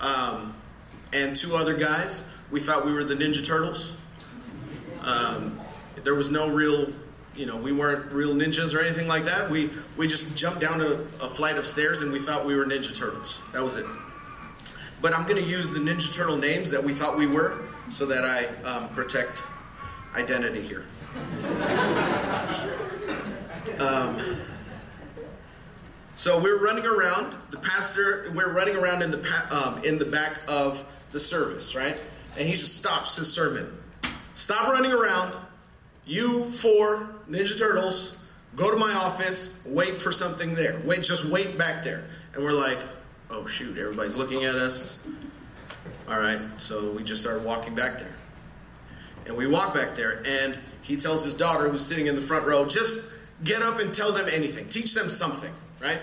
um, 0.00 0.56
and 1.12 1.36
two 1.36 1.54
other 1.54 1.76
guys. 1.76 2.26
We 2.50 2.58
thought 2.58 2.84
we 2.84 2.92
were 2.92 3.04
the 3.04 3.14
Ninja 3.14 3.44
Turtles. 3.44 3.96
Um, 5.02 5.60
there 6.02 6.16
was 6.16 6.32
no 6.32 6.50
real, 6.50 6.92
you 7.36 7.46
know, 7.46 7.56
we 7.56 7.70
weren't 7.70 8.10
real 8.12 8.34
ninjas 8.34 8.74
or 8.74 8.80
anything 8.80 9.06
like 9.06 9.26
that. 9.26 9.48
We 9.48 9.70
we 9.96 10.08
just 10.08 10.36
jumped 10.36 10.60
down 10.60 10.80
a, 10.80 11.06
a 11.24 11.28
flight 11.28 11.56
of 11.56 11.64
stairs 11.64 12.00
and 12.00 12.10
we 12.10 12.18
thought 12.18 12.44
we 12.44 12.56
were 12.56 12.66
Ninja 12.66 12.94
Turtles. 12.94 13.40
That 13.52 13.62
was 13.62 13.76
it. 13.76 13.86
But 15.00 15.14
I'm 15.14 15.26
going 15.26 15.42
to 15.42 15.48
use 15.48 15.70
the 15.70 15.78
Ninja 15.78 16.14
Turtle 16.14 16.36
names 16.36 16.70
that 16.70 16.82
we 16.82 16.92
thought 16.92 17.16
we 17.16 17.26
were 17.26 17.62
so 17.90 18.06
that 18.06 18.24
I 18.24 18.46
um, 18.68 18.88
protect 18.90 19.38
identity 20.14 20.60
here. 20.60 20.84
Um, 23.78 24.36
so 26.14 26.38
we're 26.38 26.62
running 26.62 26.84
around. 26.84 27.34
The 27.50 27.58
pastor, 27.58 28.30
we're 28.34 28.52
running 28.52 28.76
around 28.76 29.02
in 29.02 29.10
the 29.10 29.46
um, 29.50 29.82
in 29.84 29.98
the 29.98 30.04
back 30.04 30.38
of 30.48 30.84
the 31.12 31.20
service, 31.20 31.74
right? 31.74 31.96
And 32.36 32.46
he 32.46 32.52
just 32.52 32.76
stops 32.76 33.16
his 33.16 33.32
sermon. 33.32 33.72
Stop 34.34 34.68
running 34.68 34.92
around. 34.92 35.34
You 36.04 36.44
four 36.50 37.08
Ninja 37.28 37.58
Turtles, 37.58 38.18
go 38.56 38.70
to 38.70 38.76
my 38.76 38.92
office. 38.92 39.62
Wait 39.64 39.96
for 39.96 40.12
something 40.12 40.54
there. 40.54 40.80
Wait, 40.84 41.02
just 41.02 41.24
wait 41.26 41.56
back 41.56 41.84
there. 41.84 42.04
And 42.34 42.44
we're 42.44 42.52
like, 42.52 42.78
oh 43.30 43.46
shoot, 43.46 43.78
everybody's 43.78 44.14
looking 44.14 44.44
at 44.44 44.56
us. 44.56 44.98
All 46.08 46.18
right, 46.18 46.40
so 46.58 46.92
we 46.92 47.04
just 47.04 47.20
started 47.20 47.44
walking 47.44 47.74
back 47.74 47.98
there. 47.98 48.14
And 49.26 49.36
we 49.36 49.46
walk 49.46 49.74
back 49.74 49.94
there, 49.94 50.22
and 50.26 50.58
he 50.82 50.96
tells 50.96 51.24
his 51.24 51.34
daughter, 51.34 51.68
who's 51.68 51.86
sitting 51.86 52.06
in 52.06 52.16
the 52.16 52.22
front 52.22 52.46
row, 52.46 52.66
just 52.66 53.08
get 53.44 53.62
up 53.62 53.80
and 53.80 53.94
tell 53.94 54.12
them 54.12 54.28
anything, 54.30 54.68
teach 54.68 54.94
them 54.94 55.08
something, 55.08 55.52
right? 55.80 56.00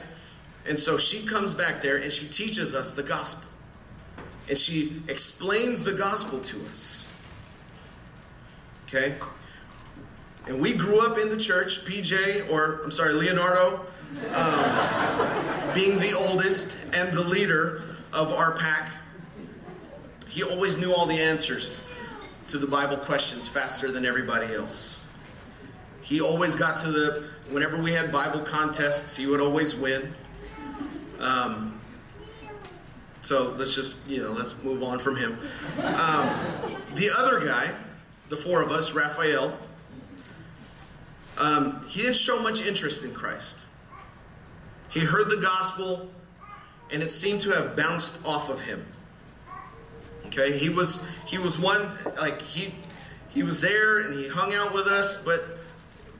And 0.67 0.79
so 0.79 0.98
she 0.98 1.25
comes 1.25 1.53
back 1.53 1.81
there 1.81 1.98
and 1.98 2.12
she 2.12 2.27
teaches 2.27 2.74
us 2.74 2.91
the 2.91 3.03
gospel. 3.03 3.50
And 4.50 4.57
she 4.57 5.01
explains 5.07 5.84
the 5.84 5.93
gospel 5.93 6.39
to 6.39 6.65
us. 6.67 7.05
Okay? 8.88 9.15
And 10.48 10.60
we 10.62 10.74
grew 10.74 11.05
up 11.05 11.17
in 11.17 11.29
the 11.29 11.38
church, 11.38 11.86
PJ, 11.86 12.50
or 12.51 12.81
I'm 12.84 12.91
sorry, 12.91 13.13
Leonardo, 13.13 13.86
um, 14.33 15.73
being 15.73 15.99
the 15.99 16.13
oldest 16.13 16.77
and 16.93 17.11
the 17.13 17.23
leader 17.23 17.83
of 18.13 18.31
our 18.31 18.51
pack. 18.51 18.91
He 20.27 20.43
always 20.43 20.77
knew 20.77 20.93
all 20.93 21.05
the 21.05 21.19
answers 21.19 21.83
to 22.47 22.57
the 22.57 22.67
Bible 22.67 22.97
questions 22.97 23.47
faster 23.47 23.91
than 23.91 24.05
everybody 24.05 24.53
else. 24.53 25.01
He 26.01 26.21
always 26.21 26.55
got 26.55 26.77
to 26.79 26.91
the, 26.91 27.23
whenever 27.49 27.81
we 27.81 27.91
had 27.91 28.11
Bible 28.11 28.39
contests, 28.39 29.15
he 29.17 29.27
would 29.27 29.41
always 29.41 29.75
win. 29.75 30.13
Um, 31.19 31.79
so 33.21 33.53
let's 33.57 33.75
just, 33.75 34.07
you 34.07 34.23
know, 34.23 34.31
let's 34.31 34.55
move 34.63 34.83
on 34.83 34.99
from 34.99 35.17
him. 35.17 35.37
Um, 35.83 36.29
the 36.93 37.09
other 37.17 37.45
guy, 37.45 37.71
the 38.29 38.37
four 38.37 38.61
of 38.61 38.71
us, 38.71 38.93
Raphael, 38.93 39.57
um, 41.37 41.85
he 41.87 42.03
didn't 42.03 42.15
show 42.15 42.41
much 42.41 42.65
interest 42.65 43.03
in 43.03 43.13
Christ. 43.13 43.65
He 44.89 45.01
heard 45.01 45.29
the 45.29 45.38
gospel, 45.38 46.10
and 46.91 47.03
it 47.03 47.12
seemed 47.12 47.41
to 47.41 47.51
have 47.51 47.75
bounced 47.75 48.25
off 48.25 48.50
of 48.50 48.62
him. 48.62 48.86
Okay, 50.27 50.58
he 50.58 50.70
was 50.70 51.06
he 51.25 51.38
was 51.38 51.58
one 51.58 51.89
like 52.20 52.41
he 52.41 52.74
he 53.29 53.44
was 53.44 53.62
there 53.62 54.00
and 54.00 54.17
he 54.17 54.27
hung 54.27 54.53
out 54.53 54.74
with 54.74 54.88
us, 54.88 55.17
but 55.17 55.41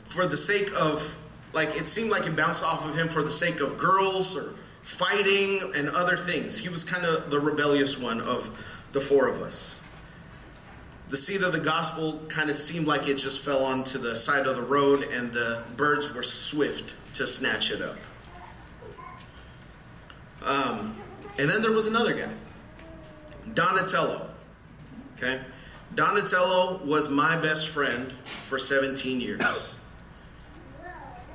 for 0.06 0.26
the 0.26 0.38
sake 0.38 0.70
of 0.80 1.18
like 1.54 1.70
it 1.80 1.90
seemed 1.90 2.10
like 2.10 2.26
it 2.26 2.36
bounced 2.36 2.64
off 2.64 2.86
of 2.86 2.96
him 2.96 3.10
for 3.10 3.24
the 3.24 3.30
sake 3.30 3.60
of 3.60 3.78
girls 3.78 4.36
or 4.36 4.54
fighting 4.82 5.74
and 5.76 5.90
other 5.90 6.16
things. 6.16 6.58
He 6.58 6.70
was 6.70 6.84
kind 6.84 7.06
of 7.06 7.30
the 7.30 7.40
rebellious 7.40 7.98
one 7.98 8.22
of 8.22 8.66
the 8.94 9.02
four 9.02 9.28
of 9.28 9.42
us. 9.42 9.80
The 11.10 11.18
seed 11.18 11.42
of 11.42 11.52
the 11.52 11.60
gospel 11.60 12.22
kind 12.30 12.50
of 12.50 12.56
seemed 12.56 12.88
like 12.88 13.08
it 13.08 13.16
just 13.16 13.42
fell 13.42 13.64
onto 13.64 13.98
the 13.98 14.16
side 14.16 14.46
of 14.46 14.56
the 14.56 14.62
road 14.62 15.04
and 15.04 15.32
the 15.32 15.64
birds 15.76 16.14
were 16.14 16.24
swift 16.24 16.94
to 17.16 17.28
snatch 17.28 17.72
it 17.72 17.82
up. 17.82 17.98
Um, 20.48 20.96
and 21.38 21.50
then 21.50 21.62
there 21.62 21.74
was 21.74 21.88
another 21.88 22.14
guy, 22.14 22.30
Donatello. 23.54 24.30
Okay? 25.18 25.42
Donatello 25.94 26.82
was 26.86 27.10
my 27.10 27.36
best 27.36 27.68
friend 27.68 28.14
for 28.46 28.58
17 28.58 29.20
years. 29.20 29.76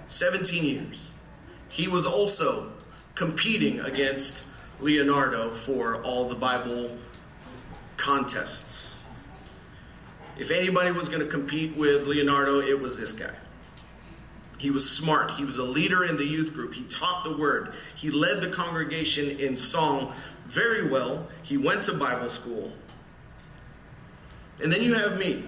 17 0.07 0.64
years. 0.64 1.14
He 1.69 1.88
was 1.88 2.07
also 2.07 2.73
competing 3.14 3.81
against 3.81 4.42
Leonardo 4.81 5.50
for 5.50 6.02
all 6.02 6.28
the 6.28 6.35
Bible 6.35 6.97
contests. 7.97 8.99
If 10.38 10.50
anybody 10.50 10.90
was 10.90 11.09
going 11.09 11.21
to 11.21 11.28
compete 11.28 11.76
with 11.76 12.07
Leonardo, 12.07 12.61
it 12.61 12.81
was 12.81 12.97
this 12.97 13.12
guy. 13.12 13.35
He 14.62 14.71
was 14.71 14.88
smart. 14.88 15.33
He 15.33 15.45
was 15.45 15.59
a 15.59 15.64
leader 15.64 16.04
in 16.04 16.16
the 16.16 16.25
youth 16.25 16.54
group. 16.54 16.73
He 16.73 16.85
taught 16.85 17.25
the 17.25 17.37
word. 17.37 17.73
He 17.97 18.11
led 18.11 18.40
the 18.40 18.47
congregation 18.47 19.40
in 19.40 19.57
song 19.57 20.12
very 20.47 20.88
well. 20.88 21.26
He 21.42 21.57
went 21.57 21.83
to 21.85 21.95
Bible 21.95 22.31
school. 22.31 22.73
And 24.62 24.73
then 24.73 24.81
you 24.81 24.95
have 24.95 25.19
me, 25.19 25.42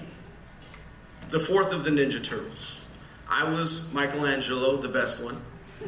the 1.29 1.39
fourth 1.39 1.73
of 1.73 1.85
the 1.85 1.91
Ninja 1.91 2.21
Turtles. 2.25 2.85
I 3.31 3.49
was 3.49 3.93
Michelangelo, 3.95 4.79
the 4.79 4.89
best 4.89 5.23
one. 5.23 5.41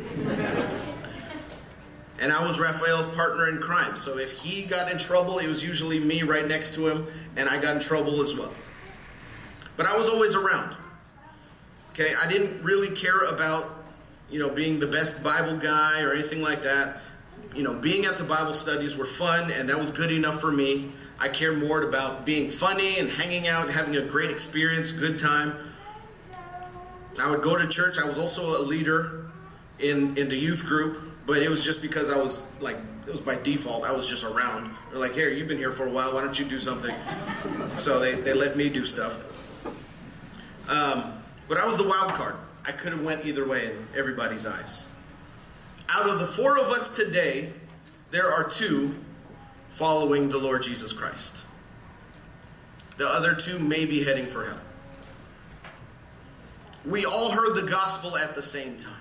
and 2.20 2.30
I 2.30 2.46
was 2.46 2.60
Raphael's 2.60 3.12
partner 3.16 3.48
in 3.48 3.58
crime. 3.58 3.96
So 3.96 4.18
if 4.18 4.30
he 4.30 4.62
got 4.62 4.88
in 4.88 4.98
trouble, 4.98 5.40
it 5.40 5.48
was 5.48 5.64
usually 5.64 5.98
me 5.98 6.22
right 6.22 6.46
next 6.46 6.76
to 6.76 6.86
him, 6.86 7.08
and 7.34 7.48
I 7.48 7.60
got 7.60 7.74
in 7.74 7.80
trouble 7.82 8.22
as 8.22 8.36
well. 8.36 8.54
But 9.76 9.86
I 9.86 9.96
was 9.96 10.08
always 10.08 10.36
around. 10.36 10.76
Okay, 11.98 12.14
I 12.14 12.28
didn't 12.28 12.62
really 12.62 12.94
care 12.94 13.20
about, 13.20 13.72
you 14.30 14.38
know, 14.38 14.50
being 14.50 14.78
the 14.78 14.86
best 14.86 15.22
Bible 15.22 15.56
guy 15.56 16.02
or 16.02 16.12
anything 16.12 16.42
like 16.42 16.60
that. 16.60 16.98
You 17.54 17.62
know, 17.62 17.72
being 17.72 18.04
at 18.04 18.18
the 18.18 18.24
Bible 18.24 18.52
studies 18.52 18.98
were 18.98 19.06
fun, 19.06 19.50
and 19.50 19.66
that 19.70 19.78
was 19.78 19.90
good 19.90 20.12
enough 20.12 20.38
for 20.38 20.52
me. 20.52 20.92
I 21.18 21.30
care 21.30 21.54
more 21.54 21.88
about 21.88 22.26
being 22.26 22.50
funny 22.50 22.98
and 22.98 23.08
hanging 23.08 23.48
out, 23.48 23.64
and 23.64 23.74
having 23.74 23.96
a 23.96 24.02
great 24.02 24.30
experience, 24.30 24.92
good 24.92 25.18
time. 25.18 25.54
I 27.18 27.30
would 27.30 27.40
go 27.40 27.56
to 27.56 27.66
church. 27.66 27.98
I 27.98 28.06
was 28.06 28.18
also 28.18 28.60
a 28.60 28.62
leader 28.62 29.30
in, 29.78 30.18
in 30.18 30.28
the 30.28 30.36
youth 30.36 30.66
group. 30.66 31.00
but 31.26 31.38
it 31.38 31.48
was 31.48 31.64
just 31.64 31.80
because 31.80 32.12
I 32.12 32.18
was 32.18 32.42
like, 32.60 32.76
it 33.06 33.10
was 33.10 33.20
by 33.20 33.36
default. 33.36 33.84
I 33.84 33.92
was 33.92 34.06
just 34.06 34.22
around. 34.22 34.70
They're 34.90 35.00
like, 35.00 35.12
here, 35.12 35.30
you've 35.30 35.48
been 35.48 35.56
here 35.56 35.70
for 35.70 35.86
a 35.86 35.90
while. 35.90 36.12
Why 36.12 36.20
don't 36.20 36.38
you 36.38 36.44
do 36.44 36.60
something? 36.60 36.94
So 37.78 37.98
they, 37.98 38.16
they 38.16 38.34
let 38.34 38.54
me 38.54 38.68
do 38.68 38.84
stuff. 38.84 39.22
Um, 40.68 41.22
but 41.48 41.58
I 41.58 41.66
was 41.66 41.76
the 41.78 41.86
wild 41.86 42.12
card. 42.12 42.34
I 42.64 42.72
could 42.72 42.92
have 42.92 43.02
went 43.02 43.24
either 43.24 43.46
way 43.46 43.66
in 43.66 43.88
everybody's 43.96 44.46
eyes. 44.46 44.86
Out 45.88 46.08
of 46.08 46.18
the 46.18 46.26
four 46.26 46.58
of 46.58 46.66
us 46.66 46.90
today, 46.90 47.52
there 48.10 48.28
are 48.30 48.48
two 48.48 48.96
following 49.68 50.28
the 50.28 50.38
Lord 50.38 50.62
Jesus 50.62 50.92
Christ. 50.92 51.44
The 52.96 53.06
other 53.06 53.34
two 53.34 53.58
may 53.58 53.84
be 53.84 54.02
heading 54.02 54.26
for 54.26 54.46
hell. 54.46 54.60
We 56.84 57.04
all 57.04 57.30
heard 57.30 57.54
the 57.54 57.68
gospel 57.68 58.16
at 58.16 58.34
the 58.34 58.42
same 58.42 58.78
time. 58.78 58.92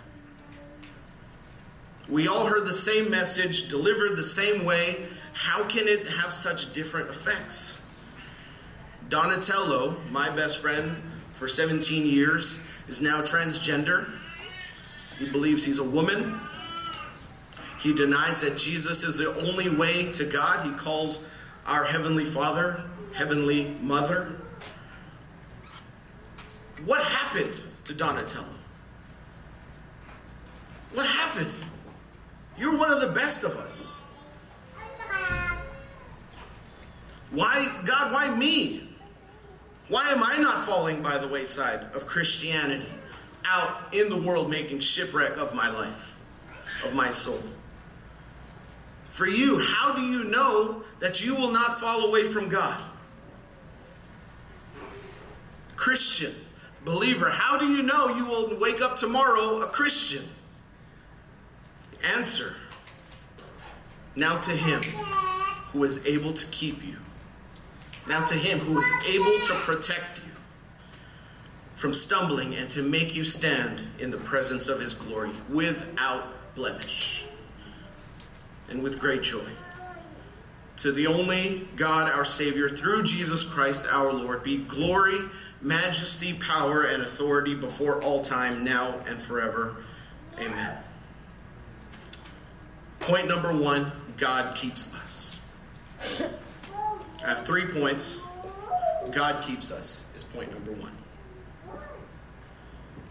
We 2.07 2.27
all 2.27 2.45
heard 2.45 2.67
the 2.67 2.73
same 2.73 3.09
message, 3.09 3.69
delivered 3.69 4.15
the 4.15 4.23
same 4.23 4.65
way. 4.65 5.05
How 5.33 5.63
can 5.63 5.87
it 5.87 6.07
have 6.07 6.31
such 6.31 6.71
different 6.73 7.09
effects? 7.09 7.79
Donatello, 9.09 9.97
my 10.11 10.29
best 10.29 10.59
friend 10.59 11.01
for 11.35 11.47
17 11.47 12.05
years, 12.05 12.59
is 12.87 13.01
now 13.01 13.21
transgender. 13.21 14.09
He 15.17 15.31
believes 15.31 15.63
he's 15.63 15.77
a 15.77 15.83
woman. 15.83 16.39
He 17.79 17.93
denies 17.93 18.41
that 18.41 18.57
Jesus 18.57 19.03
is 19.03 19.15
the 19.17 19.33
only 19.47 19.75
way 19.75 20.11
to 20.13 20.25
God. 20.25 20.65
He 20.65 20.71
calls 20.73 21.21
our 21.65 21.83
Heavenly 21.83 22.25
Father, 22.25 22.81
Heavenly 23.13 23.75
Mother. 23.81 24.35
What 26.83 27.03
happened 27.03 27.61
to 27.85 27.93
Donatello? 27.93 28.45
What 30.93 31.05
happened? 31.05 31.53
You're 32.57 32.77
one 32.77 32.91
of 32.91 33.01
the 33.01 33.07
best 33.07 33.43
of 33.43 33.57
us. 33.57 34.01
Why, 37.31 37.69
God, 37.85 38.13
why 38.13 38.33
me? 38.35 38.84
Why 39.87 40.09
am 40.09 40.23
I 40.23 40.37
not 40.37 40.65
falling 40.65 41.03
by 41.03 41.17
the 41.17 41.27
wayside 41.27 41.81
of 41.93 42.07
Christianity, 42.07 42.89
out 43.45 43.93
in 43.93 44.09
the 44.09 44.17
world 44.17 44.49
making 44.49 44.79
shipwreck 44.79 45.37
of 45.37 45.53
my 45.53 45.69
life, 45.69 46.17
of 46.83 46.93
my 46.93 47.11
soul? 47.11 47.41
For 49.09 49.27
you, 49.27 49.59
how 49.59 49.93
do 49.93 50.01
you 50.01 50.23
know 50.23 50.83
that 50.99 51.23
you 51.23 51.35
will 51.35 51.51
not 51.51 51.79
fall 51.79 52.09
away 52.09 52.23
from 52.23 52.49
God? 52.49 52.81
Christian, 55.75 56.33
believer, 56.83 57.29
how 57.29 57.57
do 57.59 57.67
you 57.67 57.83
know 57.83 58.07
you 58.09 58.25
will 58.25 58.59
wake 58.59 58.81
up 58.81 58.97
tomorrow 58.97 59.59
a 59.61 59.67
Christian? 59.67 60.23
Answer 62.17 62.55
now 64.15 64.37
to 64.39 64.51
him 64.51 64.81
who 65.71 65.83
is 65.83 66.03
able 66.05 66.33
to 66.33 66.45
keep 66.47 66.83
you. 66.83 66.97
Now 68.07 68.23
to 68.25 68.35
him 68.35 68.59
who 68.59 68.79
is 68.79 68.87
able 69.09 69.39
to 69.47 69.53
protect 69.65 70.17
you 70.17 70.31
from 71.75 71.93
stumbling 71.93 72.55
and 72.55 72.69
to 72.71 72.81
make 72.81 73.15
you 73.15 73.23
stand 73.23 73.81
in 73.99 74.11
the 74.11 74.17
presence 74.17 74.67
of 74.67 74.79
his 74.79 74.93
glory 74.93 75.31
without 75.49 76.23
blemish 76.55 77.25
and 78.69 78.81
with 78.81 78.99
great 78.99 79.23
joy. 79.23 79.45
To 80.77 80.91
the 80.91 81.07
only 81.07 81.67
God, 81.75 82.11
our 82.11 82.25
Savior, 82.25 82.69
through 82.69 83.03
Jesus 83.03 83.43
Christ 83.43 83.87
our 83.89 84.11
Lord, 84.11 84.43
be 84.43 84.57
glory, 84.57 85.19
majesty, 85.61 86.33
power, 86.33 86.83
and 86.83 87.01
authority 87.01 87.55
before 87.55 88.03
all 88.03 88.21
time, 88.21 88.63
now 88.63 88.99
and 89.07 89.21
forever. 89.21 89.77
Amen. 90.39 90.77
Point 92.99 93.27
number 93.27 93.53
one 93.53 93.91
God 94.17 94.55
keeps 94.55 94.93
us. 94.93 95.37
I 97.25 97.29
have 97.29 97.43
three 97.43 97.65
points. 97.65 98.21
God 99.11 99.43
keeps 99.43 99.71
us 99.71 100.03
is 100.15 100.23
point 100.23 100.53
number 100.53 100.73
one. 100.73 100.91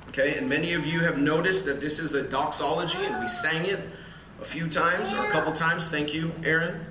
Okay, 0.09 0.39
and 0.39 0.49
many 0.49 0.75
of 0.75 0.87
you 0.87 1.01
have 1.01 1.19
noticed 1.19 1.65
that 1.65 1.81
this 1.81 1.99
is 1.99 2.15
a 2.15 2.23
doxology, 2.23 3.05
and 3.05 3.21
we 3.21 3.27
sang 3.27 3.67
it 3.67 3.81
a 4.41 4.45
few 4.45 4.69
times 4.69 5.13
or 5.13 5.25
a 5.25 5.31
couple 5.31 5.53
times. 5.53 5.89
Thank 5.89 6.15
you, 6.15 6.31
Aaron 6.45 6.87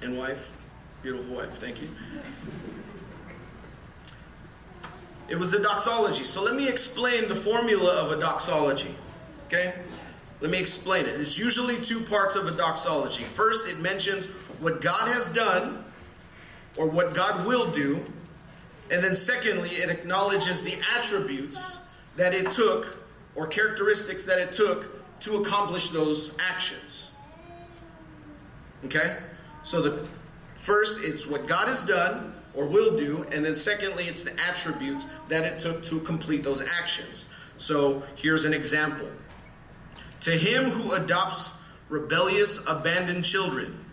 and 0.00 0.16
wife. 0.16 0.50
Beautiful 1.02 1.36
wife. 1.36 1.52
Thank 1.58 1.82
you. 1.82 1.90
It 5.28 5.36
was 5.36 5.50
the 5.50 5.58
doxology. 5.58 6.24
So 6.24 6.42
let 6.42 6.54
me 6.54 6.70
explain 6.70 7.28
the 7.28 7.34
formula 7.34 7.92
of 7.92 8.12
a 8.12 8.18
doxology. 8.18 8.94
Okay? 9.48 9.74
Let 10.40 10.50
me 10.50 10.58
explain 10.58 11.04
it. 11.04 11.20
It's 11.20 11.36
usually 11.36 11.76
two 11.76 12.00
parts 12.00 12.34
of 12.34 12.46
a 12.46 12.52
doxology. 12.52 13.24
First, 13.24 13.68
it 13.68 13.78
mentions 13.78 14.24
what 14.60 14.80
God 14.80 15.08
has 15.08 15.28
done 15.28 15.84
or 16.78 16.86
what 16.86 17.12
God 17.12 17.46
will 17.46 17.70
do. 17.70 18.04
And 18.90 19.04
then, 19.04 19.14
secondly, 19.14 19.70
it 19.70 19.90
acknowledges 19.90 20.62
the 20.62 20.78
attributes 20.96 21.86
that 22.16 22.34
it 22.34 22.50
took 22.50 23.04
or 23.34 23.46
characteristics 23.46 24.24
that 24.24 24.38
it 24.38 24.52
took 24.52 25.20
to 25.20 25.36
accomplish 25.36 25.90
those 25.90 26.36
actions. 26.38 27.10
Okay? 28.84 29.16
So 29.64 29.82
the 29.82 30.08
first 30.54 31.04
it's 31.04 31.26
what 31.26 31.46
God 31.46 31.68
has 31.68 31.82
done 31.82 32.34
or 32.54 32.66
will 32.66 32.96
do, 32.96 33.24
and 33.32 33.44
then 33.44 33.54
secondly 33.54 34.04
it's 34.04 34.24
the 34.24 34.32
attributes 34.40 35.06
that 35.28 35.44
it 35.44 35.60
took 35.60 35.84
to 35.84 36.00
complete 36.00 36.42
those 36.42 36.60
actions. 36.80 37.26
So 37.58 38.02
here's 38.16 38.44
an 38.44 38.52
example. 38.52 39.08
To 40.22 40.30
him 40.30 40.70
who 40.70 40.92
adopts 40.94 41.54
rebellious 41.88 42.66
abandoned 42.68 43.24
children 43.24 43.84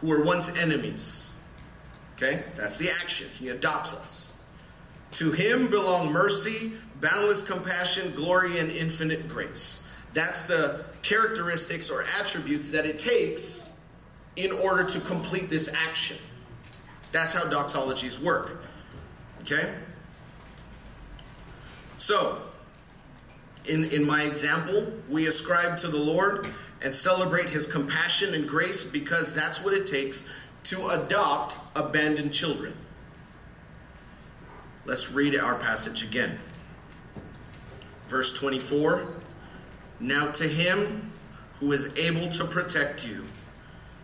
who 0.00 0.08
were 0.08 0.22
once 0.22 0.48
enemies. 0.58 1.30
Okay? 2.22 2.44
That's 2.54 2.76
the 2.76 2.90
action. 2.90 3.28
He 3.38 3.48
adopts 3.48 3.94
us. 3.94 4.32
To 5.12 5.32
him 5.32 5.68
belong 5.68 6.12
mercy, 6.12 6.72
boundless 7.00 7.42
compassion, 7.42 8.12
glory, 8.14 8.58
and 8.58 8.70
infinite 8.70 9.28
grace. 9.28 9.86
That's 10.14 10.42
the 10.42 10.84
characteristics 11.02 11.90
or 11.90 12.04
attributes 12.20 12.70
that 12.70 12.86
it 12.86 12.98
takes 12.98 13.68
in 14.36 14.52
order 14.52 14.84
to 14.84 15.00
complete 15.00 15.50
this 15.50 15.68
action. 15.74 16.16
That's 17.10 17.32
how 17.32 17.44
doxologies 17.44 18.20
work. 18.20 18.62
Okay? 19.42 19.74
So, 21.96 22.38
in, 23.66 23.84
in 23.90 24.06
my 24.06 24.22
example, 24.22 24.92
we 25.08 25.26
ascribe 25.26 25.76
to 25.78 25.88
the 25.88 25.98
Lord 25.98 26.48
and 26.80 26.94
celebrate 26.94 27.48
his 27.48 27.66
compassion 27.66 28.34
and 28.34 28.48
grace 28.48 28.82
because 28.82 29.34
that's 29.34 29.62
what 29.62 29.74
it 29.74 29.86
takes 29.86 30.28
to 30.64 30.86
adopt 30.88 31.56
abandoned 31.74 32.32
children. 32.32 32.74
Let's 34.84 35.12
read 35.12 35.36
our 35.36 35.54
passage 35.54 36.02
again. 36.02 36.38
Verse 38.08 38.32
24 38.32 39.06
Now 40.00 40.30
to 40.32 40.48
him 40.48 41.12
who 41.60 41.72
is 41.72 41.96
able 41.96 42.28
to 42.28 42.44
protect 42.44 43.06
you, 43.06 43.24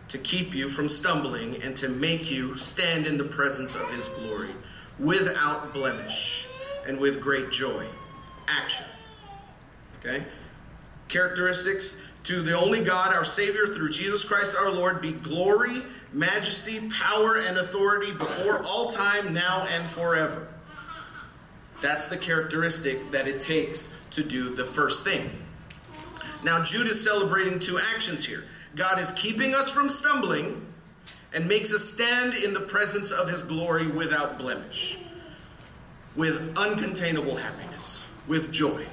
to 0.07 0.17
keep 0.17 0.55
you 0.55 0.69
from 0.69 0.87
stumbling, 0.87 1.61
and 1.61 1.75
to 1.77 1.89
make 1.89 2.31
you 2.31 2.55
stand 2.55 3.05
in 3.05 3.17
the 3.17 3.25
presence 3.25 3.75
of 3.75 3.89
his 3.91 4.07
glory 4.09 4.49
without 4.97 5.73
blemish 5.73 6.47
and 6.87 6.97
with 6.97 7.21
great 7.21 7.51
joy. 7.51 7.85
Action. 8.47 8.85
Okay? 9.99 10.23
Characteristics 11.09 11.95
to 12.25 12.41
the 12.41 12.57
only 12.57 12.83
God, 12.83 13.13
our 13.13 13.23
Savior, 13.23 13.67
through 13.67 13.89
Jesus 13.89 14.23
Christ 14.23 14.55
our 14.59 14.71
Lord, 14.71 15.01
be 15.01 15.13
glory, 15.13 15.81
majesty, 16.13 16.89
power, 16.89 17.37
and 17.37 17.57
authority 17.57 18.11
before 18.11 18.61
all 18.63 18.91
time, 18.91 19.33
now 19.33 19.65
and 19.71 19.89
forever. 19.89 20.47
That's 21.81 22.07
the 22.07 22.17
characteristic 22.17 23.11
that 23.11 23.27
it 23.27 23.41
takes 23.41 23.93
to 24.11 24.23
do 24.23 24.53
the 24.53 24.65
first 24.65 25.05
thing. 25.05 25.29
Now, 26.43 26.63
Jude 26.63 26.87
is 26.87 27.01
celebrating 27.03 27.59
two 27.59 27.79
actions 27.79 28.25
here 28.25 28.43
God 28.75 28.99
is 28.99 29.11
keeping 29.13 29.55
us 29.55 29.69
from 29.69 29.89
stumbling 29.89 30.65
and 31.33 31.47
makes 31.47 31.73
us 31.73 31.83
stand 31.83 32.33
in 32.33 32.53
the 32.53 32.59
presence 32.59 33.11
of 33.11 33.29
his 33.29 33.43
glory 33.43 33.87
without 33.87 34.37
blemish, 34.37 34.97
with 36.15 36.55
uncontainable 36.55 37.39
happiness, 37.39 38.05
with 38.27 38.51
joy. 38.51 38.85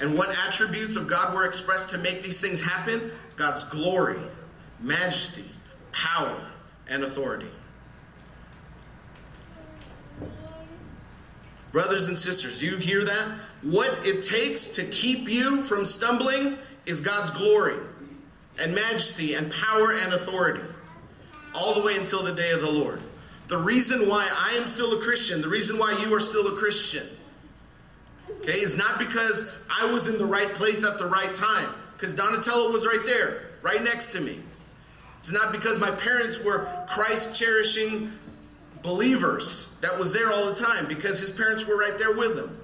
And 0.00 0.16
what 0.16 0.36
attributes 0.46 0.96
of 0.96 1.06
God 1.06 1.34
were 1.34 1.44
expressed 1.44 1.90
to 1.90 1.98
make 1.98 2.22
these 2.22 2.40
things 2.40 2.60
happen? 2.60 3.12
God's 3.36 3.64
glory, 3.64 4.20
majesty, 4.80 5.44
power, 5.92 6.40
and 6.88 7.04
authority. 7.04 7.50
Brothers 11.72 12.08
and 12.08 12.18
sisters, 12.18 12.58
do 12.58 12.66
you 12.66 12.76
hear 12.78 13.04
that? 13.04 13.28
What 13.62 14.06
it 14.06 14.22
takes 14.22 14.68
to 14.68 14.84
keep 14.84 15.28
you 15.28 15.62
from 15.62 15.84
stumbling 15.84 16.58
is 16.86 17.00
God's 17.00 17.30
glory 17.30 17.76
and 18.58 18.74
majesty 18.74 19.34
and 19.34 19.52
power 19.52 19.92
and 19.92 20.12
authority, 20.12 20.64
all 21.54 21.74
the 21.74 21.82
way 21.82 21.96
until 21.96 22.22
the 22.22 22.32
day 22.32 22.50
of 22.50 22.60
the 22.60 22.70
Lord. 22.70 23.00
The 23.48 23.58
reason 23.58 24.08
why 24.08 24.28
I 24.32 24.54
am 24.56 24.66
still 24.66 24.98
a 24.98 25.02
Christian, 25.02 25.42
the 25.42 25.48
reason 25.48 25.78
why 25.78 25.96
you 26.04 26.14
are 26.14 26.20
still 26.20 26.46
a 26.48 26.56
Christian, 26.56 27.06
Okay, 28.40 28.58
it's 28.58 28.76
not 28.76 28.98
because 28.98 29.50
I 29.70 29.92
was 29.92 30.08
in 30.08 30.16
the 30.18 30.26
right 30.26 30.52
place 30.54 30.82
at 30.84 30.98
the 30.98 31.06
right 31.06 31.34
time, 31.34 31.68
because 31.94 32.14
Donatello 32.14 32.72
was 32.72 32.86
right 32.86 33.04
there, 33.04 33.42
right 33.62 33.82
next 33.82 34.12
to 34.12 34.20
me. 34.20 34.38
It's 35.18 35.30
not 35.30 35.52
because 35.52 35.78
my 35.78 35.90
parents 35.90 36.42
were 36.42 36.66
Christ 36.88 37.36
cherishing 37.36 38.10
believers 38.82 39.76
that 39.82 39.98
was 39.98 40.14
there 40.14 40.32
all 40.32 40.46
the 40.46 40.54
time, 40.54 40.86
because 40.88 41.20
his 41.20 41.30
parents 41.30 41.66
were 41.66 41.76
right 41.76 41.98
there 41.98 42.12
with 42.12 42.38
him. 42.38 42.56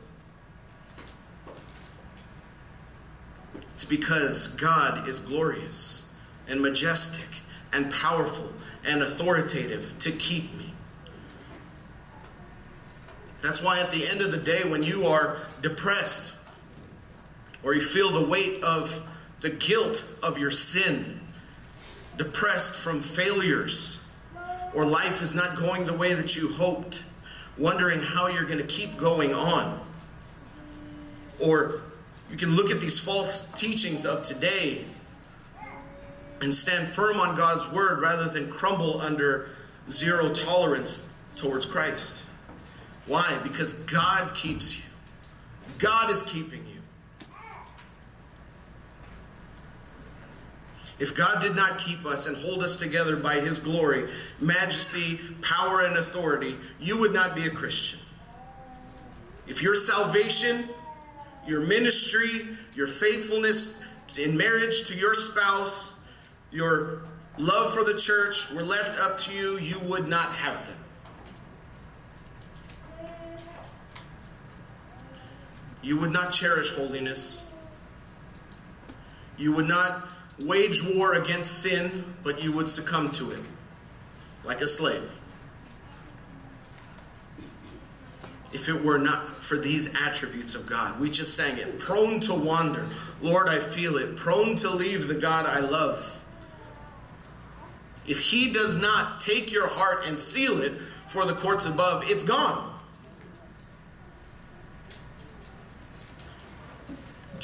It's 3.75 3.85
because 3.85 4.49
God 4.49 5.07
is 5.07 5.21
glorious 5.21 6.11
and 6.49 6.63
majestic 6.63 7.29
and 7.75 7.93
powerful 7.93 8.51
and 8.87 9.03
authoritative 9.03 9.93
to 9.99 10.13
keep 10.13 10.55
me. 10.57 10.73
That's 13.47 13.63
why 13.63 13.79
at 13.79 13.93
the 13.93 14.09
end 14.09 14.23
of 14.23 14.33
the 14.33 14.39
day, 14.39 14.69
when 14.69 14.83
you 14.83 15.07
are 15.07 15.37
depressed 15.63 16.33
or 17.63 17.75
you 17.75 17.81
feel 17.81 18.11
the 18.11 18.27
weight 18.27 18.61
of 18.65 19.01
the 19.41 19.51
guilt 19.51 20.05
of 20.21 20.37
your 20.37 20.51
sin, 20.51 21.21
depressed 22.17 22.75
from 22.75 23.01
failures, 23.01 24.05
or 24.75 24.85
life 24.85 25.23
is 25.23 25.33
not 25.33 25.57
going 25.57 25.85
the 25.85 25.97
way 25.97 26.13
that 26.13 26.35
you 26.35 26.55
hoped, 26.55 27.05
wondering 27.57 28.01
how 28.01 28.27
you're 28.27 28.47
going 28.47 28.59
to 28.59 28.67
keep 28.67 28.97
going 28.97 29.33
on, 29.33 29.81
or 31.39 31.83
you 32.29 32.37
can 32.37 32.57
look 32.57 32.73
at 32.73 32.81
these 32.81 32.99
false 32.99 33.43
teachings 33.53 34.05
of 34.05 34.25
today 34.25 34.85
and 36.41 36.53
stand 36.53 36.89
firm 36.89 37.21
on 37.21 37.37
God's 37.37 37.71
word 37.71 38.01
rather 38.01 38.29
than 38.29 38.51
crumble 38.51 39.01
under 39.01 39.51
zero 39.89 40.35
tolerance 40.35 41.07
towards 41.37 41.65
Christ. 41.65 42.25
Why? 43.07 43.39
Because 43.43 43.73
God 43.73 44.35
keeps 44.35 44.77
you. 44.77 44.85
God 45.79 46.11
is 46.11 46.23
keeping 46.23 46.67
you. 46.67 46.77
If 50.99 51.15
God 51.15 51.43
did 51.43 51.55
not 51.55 51.79
keep 51.79 52.07
us 52.07 52.27
and 52.27 52.37
hold 52.37 52.63
us 52.63 52.79
together 52.79 53.17
by 53.17 53.41
his 53.41 53.59
glory, 53.59 54.09
majesty, 54.41 55.21
power, 55.43 55.83
and 55.83 55.97
authority, 55.97 56.57
you 56.81 56.99
would 56.99 57.13
not 57.13 57.35
be 57.35 57.47
a 57.47 57.51
Christian. 57.51 58.01
If 59.47 59.63
your 59.63 59.75
salvation, 59.75 60.69
your 61.47 61.61
ministry, 61.61 62.49
your 62.75 62.87
faithfulness 62.87 63.83
in 64.17 64.37
marriage 64.37 64.89
to 64.89 64.95
your 64.95 65.13
spouse, 65.15 65.93
your 66.51 67.03
love 67.39 67.75
for 67.75 67.85
the 67.85 67.95
church 67.95 68.51
were 68.53 68.63
left 68.63 68.99
up 68.99 69.19
to 69.19 69.33
you, 69.33 69.59
you 69.59 69.79
would 69.81 70.09
not 70.09 70.33
have 70.33 70.67
them. 70.67 70.77
You 75.87 75.97
would 75.99 76.11
not 76.11 76.33
cherish 76.33 76.71
holiness. 76.71 77.47
You 79.39 79.53
would 79.53 79.69
not 79.69 80.03
wage 80.41 80.83
war 80.83 81.15
against 81.15 81.63
sin, 81.63 82.17
but 82.25 82.43
you 82.43 82.51
would 82.51 82.69
succumb 82.69 83.13
to 83.13 83.31
it 83.31 83.39
like 84.43 84.61
a 84.63 84.67
slave. 84.67 85.09
If 88.53 88.69
it 88.69 88.83
were 88.83 88.99
not 88.99 89.45
for 89.45 89.59
these 89.59 89.95
attributes 89.95 90.57
of 90.57 90.67
God, 90.67 90.99
we 90.99 91.09
just 91.09 91.37
sang 91.37 91.57
it 91.57 91.79
prone 91.79 92.19
to 92.23 92.35
wander. 92.35 92.89
Lord, 93.23 93.49
I 93.49 93.61
feel 93.61 93.97
it. 93.97 94.17
Prone 94.17 94.57
to 94.57 94.71
leave 94.71 95.07
the 95.07 95.15
God 95.15 95.47
I 95.47 95.61
love. 95.61 96.21
If 98.09 98.19
He 98.19 98.53
does 98.53 98.75
not 98.75 99.21
take 99.21 99.53
your 99.53 99.69
heart 99.69 100.05
and 100.09 100.19
seal 100.19 100.63
it 100.63 100.73
for 101.07 101.25
the 101.25 101.35
courts 101.35 101.65
above, 101.65 102.11
it's 102.11 102.25
gone. 102.25 102.76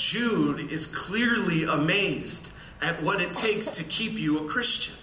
Jude 0.02 0.72
is 0.72 0.86
clearly 0.86 1.62
amazed 1.62 2.48
at 2.82 3.00
what 3.04 3.20
it 3.20 3.32
takes 3.34 3.70
to 3.70 3.84
keep 3.84 4.14
you 4.14 4.40
a 4.40 4.48
Christian. 4.48 4.96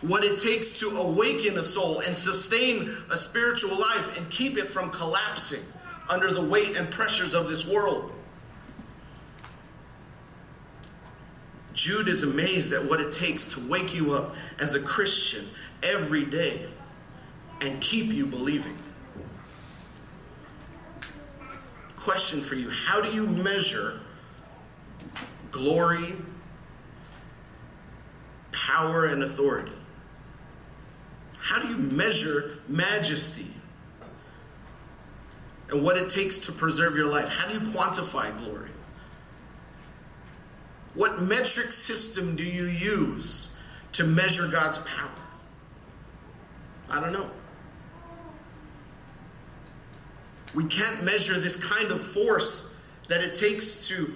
What 0.00 0.24
it 0.24 0.40
takes 0.40 0.80
to 0.80 0.88
awaken 0.88 1.56
a 1.56 1.62
soul 1.62 2.00
and 2.00 2.16
sustain 2.16 2.92
a 3.12 3.16
spiritual 3.16 3.78
life 3.78 4.18
and 4.18 4.28
keep 4.28 4.58
it 4.58 4.68
from 4.68 4.90
collapsing 4.90 5.62
under 6.10 6.32
the 6.32 6.44
weight 6.44 6.76
and 6.76 6.90
pressures 6.90 7.32
of 7.32 7.48
this 7.48 7.64
world. 7.64 8.12
Jude 11.74 12.08
is 12.08 12.24
amazed 12.24 12.72
at 12.72 12.84
what 12.84 13.00
it 13.00 13.12
takes 13.12 13.44
to 13.54 13.68
wake 13.68 13.94
you 13.94 14.14
up 14.14 14.34
as 14.58 14.74
a 14.74 14.80
Christian 14.80 15.46
every 15.84 16.24
day 16.24 16.66
and 17.60 17.80
keep 17.80 18.12
you 18.12 18.26
believing. 18.26 18.76
Question 22.04 22.42
for 22.42 22.54
you 22.54 22.68
How 22.70 23.00
do 23.00 23.08
you 23.08 23.26
measure 23.26 23.98
glory, 25.50 26.12
power, 28.52 29.06
and 29.06 29.22
authority? 29.22 29.72
How 31.38 31.60
do 31.60 31.68
you 31.68 31.78
measure 31.78 32.58
majesty 32.68 33.46
and 35.70 35.82
what 35.82 35.96
it 35.96 36.08
takes 36.08 36.38
to 36.38 36.52
preserve 36.52 36.94
your 36.94 37.06
life? 37.06 37.28
How 37.28 37.48
do 37.48 37.54
you 37.54 37.60
quantify 37.60 38.36
glory? 38.38 38.70
What 40.94 41.22
metric 41.22 41.72
system 41.72 42.36
do 42.36 42.44
you 42.44 42.64
use 42.64 43.56
to 43.92 44.04
measure 44.04 44.46
God's 44.46 44.78
power? 44.78 45.10
I 46.88 47.00
don't 47.00 47.12
know. 47.12 47.30
We 50.54 50.64
can't 50.64 51.02
measure 51.04 51.38
this 51.38 51.56
kind 51.56 51.90
of 51.90 52.02
force 52.02 52.72
that 53.08 53.22
it 53.22 53.34
takes 53.34 53.88
to, 53.88 54.14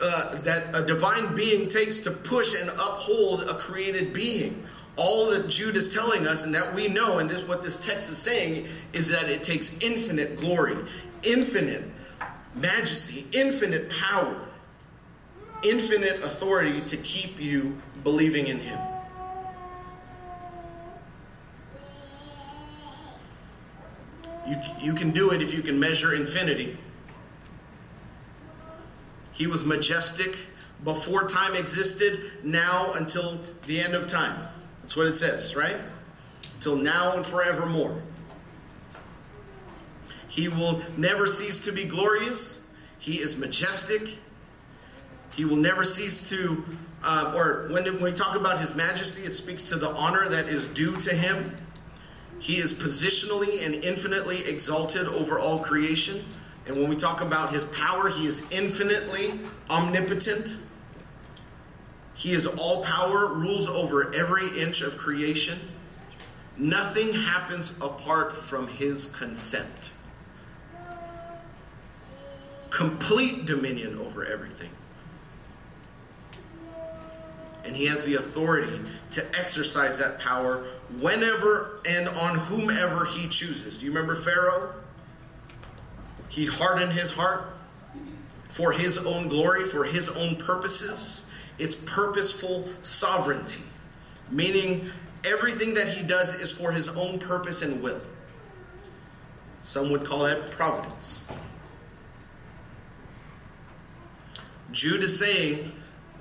uh, 0.00 0.40
that 0.42 0.74
a 0.74 0.84
divine 0.84 1.34
being 1.34 1.68
takes 1.68 2.00
to 2.00 2.10
push 2.10 2.60
and 2.60 2.68
uphold 2.70 3.42
a 3.42 3.54
created 3.54 4.12
being. 4.12 4.64
All 4.96 5.30
that 5.30 5.48
Jude 5.48 5.76
is 5.76 5.92
telling 5.92 6.26
us, 6.26 6.44
and 6.44 6.54
that 6.54 6.72
we 6.74 6.86
know, 6.86 7.18
and 7.18 7.28
this 7.28 7.46
what 7.46 7.64
this 7.64 7.78
text 7.78 8.08
is 8.10 8.18
saying, 8.18 8.66
is 8.92 9.08
that 9.08 9.28
it 9.28 9.42
takes 9.42 9.76
infinite 9.78 10.36
glory, 10.36 10.76
infinite 11.22 11.82
majesty, 12.54 13.26
infinite 13.32 13.90
power, 13.90 14.48
infinite 15.64 16.22
authority 16.22 16.80
to 16.82 16.96
keep 16.98 17.42
you 17.42 17.76
believing 18.04 18.46
in 18.46 18.58
Him. 18.58 18.78
You, 24.46 24.56
you 24.80 24.94
can 24.94 25.10
do 25.10 25.30
it 25.30 25.42
if 25.42 25.54
you 25.54 25.62
can 25.62 25.78
measure 25.80 26.14
infinity. 26.14 26.76
He 29.32 29.46
was 29.46 29.64
majestic 29.64 30.36
before 30.84 31.26
time 31.26 31.54
existed, 31.54 32.20
now 32.44 32.92
until 32.92 33.40
the 33.66 33.80
end 33.80 33.94
of 33.94 34.06
time. 34.06 34.48
That's 34.82 34.96
what 34.96 35.06
it 35.06 35.14
says, 35.14 35.56
right? 35.56 35.76
Till 36.60 36.76
now 36.76 37.16
and 37.16 37.24
forevermore. 37.24 38.02
He 40.28 40.48
will 40.48 40.82
never 40.96 41.26
cease 41.26 41.60
to 41.60 41.72
be 41.72 41.84
glorious. 41.84 42.62
He 42.98 43.20
is 43.20 43.36
majestic. 43.36 44.18
He 45.32 45.44
will 45.44 45.56
never 45.56 45.84
cease 45.84 46.28
to, 46.30 46.64
uh, 47.02 47.32
or 47.36 47.68
when, 47.70 47.84
when 47.84 48.02
we 48.02 48.12
talk 48.12 48.36
about 48.36 48.60
his 48.60 48.74
majesty, 48.74 49.22
it 49.22 49.34
speaks 49.34 49.68
to 49.70 49.76
the 49.76 49.90
honor 49.90 50.28
that 50.28 50.48
is 50.48 50.68
due 50.68 50.96
to 50.98 51.14
him. 51.14 51.56
He 52.44 52.58
is 52.58 52.74
positionally 52.74 53.64
and 53.64 53.74
infinitely 53.82 54.44
exalted 54.46 55.06
over 55.06 55.38
all 55.38 55.60
creation. 55.60 56.22
And 56.66 56.76
when 56.76 56.90
we 56.90 56.94
talk 56.94 57.22
about 57.22 57.54
his 57.54 57.64
power, 57.64 58.10
he 58.10 58.26
is 58.26 58.42
infinitely 58.50 59.40
omnipotent. 59.70 60.50
He 62.12 62.32
is 62.32 62.44
all 62.44 62.84
power, 62.84 63.32
rules 63.32 63.66
over 63.66 64.14
every 64.14 64.60
inch 64.60 64.82
of 64.82 64.98
creation. 64.98 65.58
Nothing 66.58 67.14
happens 67.14 67.72
apart 67.80 68.36
from 68.36 68.68
his 68.68 69.06
consent. 69.06 69.88
Complete 72.68 73.46
dominion 73.46 73.98
over 73.98 74.22
everything 74.22 74.68
and 77.64 77.76
he 77.76 77.86
has 77.86 78.04
the 78.04 78.16
authority 78.16 78.80
to 79.12 79.24
exercise 79.38 79.98
that 79.98 80.18
power 80.18 80.64
whenever 81.00 81.80
and 81.88 82.08
on 82.08 82.36
whomever 82.36 83.04
he 83.04 83.28
chooses. 83.28 83.78
Do 83.78 83.86
you 83.86 83.92
remember 83.92 84.14
Pharaoh? 84.14 84.74
He 86.28 86.46
hardened 86.46 86.92
his 86.92 87.12
heart 87.12 87.44
for 88.48 88.72
his 88.72 88.98
own 88.98 89.28
glory, 89.28 89.64
for 89.64 89.84
his 89.84 90.08
own 90.08 90.36
purposes. 90.36 91.26
It's 91.58 91.74
purposeful 91.74 92.68
sovereignty, 92.82 93.62
meaning 94.30 94.90
everything 95.24 95.74
that 95.74 95.88
he 95.88 96.02
does 96.02 96.34
is 96.34 96.52
for 96.52 96.72
his 96.72 96.88
own 96.88 97.18
purpose 97.18 97.62
and 97.62 97.82
will. 97.82 98.00
Some 99.62 99.90
would 99.90 100.04
call 100.04 100.24
that 100.24 100.50
providence. 100.50 101.24
Jude 104.70 105.02
is 105.02 105.18
saying 105.18 105.72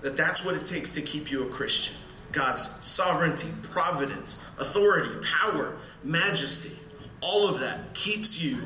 that 0.03 0.15
that's 0.15 0.45
what 0.45 0.55
it 0.55 0.65
takes 0.65 0.91
to 0.91 1.01
keep 1.01 1.31
you 1.31 1.47
a 1.47 1.49
Christian. 1.49 1.95
God's 2.31 2.69
sovereignty, 2.81 3.47
providence, 3.71 4.37
authority, 4.59 5.15
power, 5.25 5.77
majesty, 6.03 6.71
all 7.21 7.47
of 7.47 7.59
that 7.61 7.93
keeps 7.93 8.41
you 8.41 8.59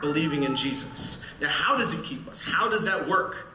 believing 0.00 0.42
in 0.42 0.56
Jesus. 0.56 1.18
Now, 1.40 1.48
how 1.48 1.78
does 1.78 1.92
He 1.92 2.02
keep 2.02 2.26
us? 2.28 2.42
How 2.42 2.68
does 2.68 2.84
that 2.86 3.08
work? 3.08 3.46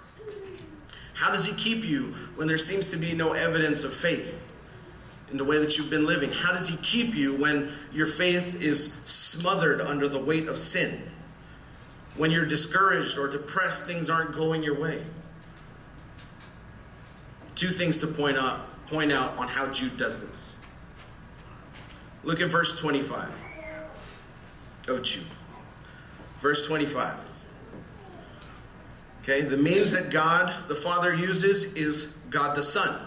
How 1.14 1.32
does 1.32 1.46
He 1.46 1.54
keep 1.54 1.84
you 1.84 2.14
when 2.36 2.48
there 2.48 2.58
seems 2.58 2.90
to 2.92 2.98
be 2.98 3.14
no 3.14 3.34
evidence 3.34 3.84
of 3.84 3.94
faith 3.94 4.42
in 5.32 5.38
the 5.38 5.46
way 5.46 5.58
that 5.58 5.78
you've 5.78 5.90
been 5.90 6.06
living? 6.06 6.32
How 6.32 6.54
does 6.54 6.70
He 6.70 6.78
keep 6.78 7.16
you 7.16 7.36
when 7.36 7.70
your 7.92 8.06
faith 8.06 8.62
is 8.62 8.94
smothered 9.06 9.82
under 9.82 10.08
the 10.08 10.20
weight 10.20 10.48
of 10.48 10.58
sin? 10.58 11.02
When 12.16 12.32
you're 12.32 12.46
discouraged 12.46 13.18
or 13.18 13.28
depressed, 13.28 13.86
things 13.86 14.10
aren't 14.10 14.34
going 14.36 14.64
your 14.64 14.80
way? 14.80 15.02
Two 17.56 17.70
things 17.70 17.98
to 18.00 18.08
point 18.08 18.38
out, 18.38 18.86
point 18.88 19.12
out 19.12 19.38
on 19.38 19.48
how 19.48 19.68
Jude 19.68 19.98
does 19.98 20.22
this. 20.22 20.56
Look 22.24 22.42
at 22.42 22.50
verse 22.50 22.80
25 22.80 23.30
of 24.88 25.04
Jude. 25.04 25.24
Verse 26.40 26.68
25. 26.68 27.16
Okay, 29.22 29.42
the 29.42 29.58
means 29.58 29.92
that 29.94 30.12
God 30.12 30.54
the 30.68 30.76
Father 30.76 31.14
uses 31.14 31.74
is 31.74 32.06
God 32.30 32.56
the 32.56 32.62
Son. 32.62 33.00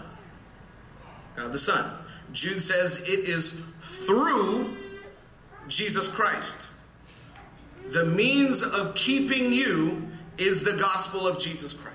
God 1.35 1.53
the 1.53 1.57
Son. 1.57 1.89
Jude 2.33 2.61
says 2.61 2.97
it 3.01 3.27
is 3.27 3.61
through 3.81 4.77
Jesus 5.67 6.07
Christ. 6.07 6.67
The 7.91 8.05
means 8.05 8.61
of 8.61 8.93
keeping 8.95 9.53
you 9.53 10.07
is 10.37 10.63
the 10.63 10.73
gospel 10.73 11.27
of 11.27 11.39
Jesus 11.39 11.73
Christ. 11.73 11.88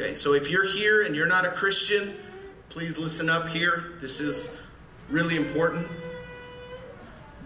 Okay, 0.00 0.14
so 0.14 0.32
if 0.32 0.48
you're 0.48 0.64
here 0.64 1.02
and 1.02 1.14
you're 1.14 1.26
not 1.26 1.44
a 1.44 1.50
Christian, 1.50 2.14
please 2.70 2.96
listen 2.96 3.28
up 3.28 3.48
here. 3.48 3.92
This 4.00 4.18
is 4.18 4.48
really 5.10 5.36
important. 5.36 5.88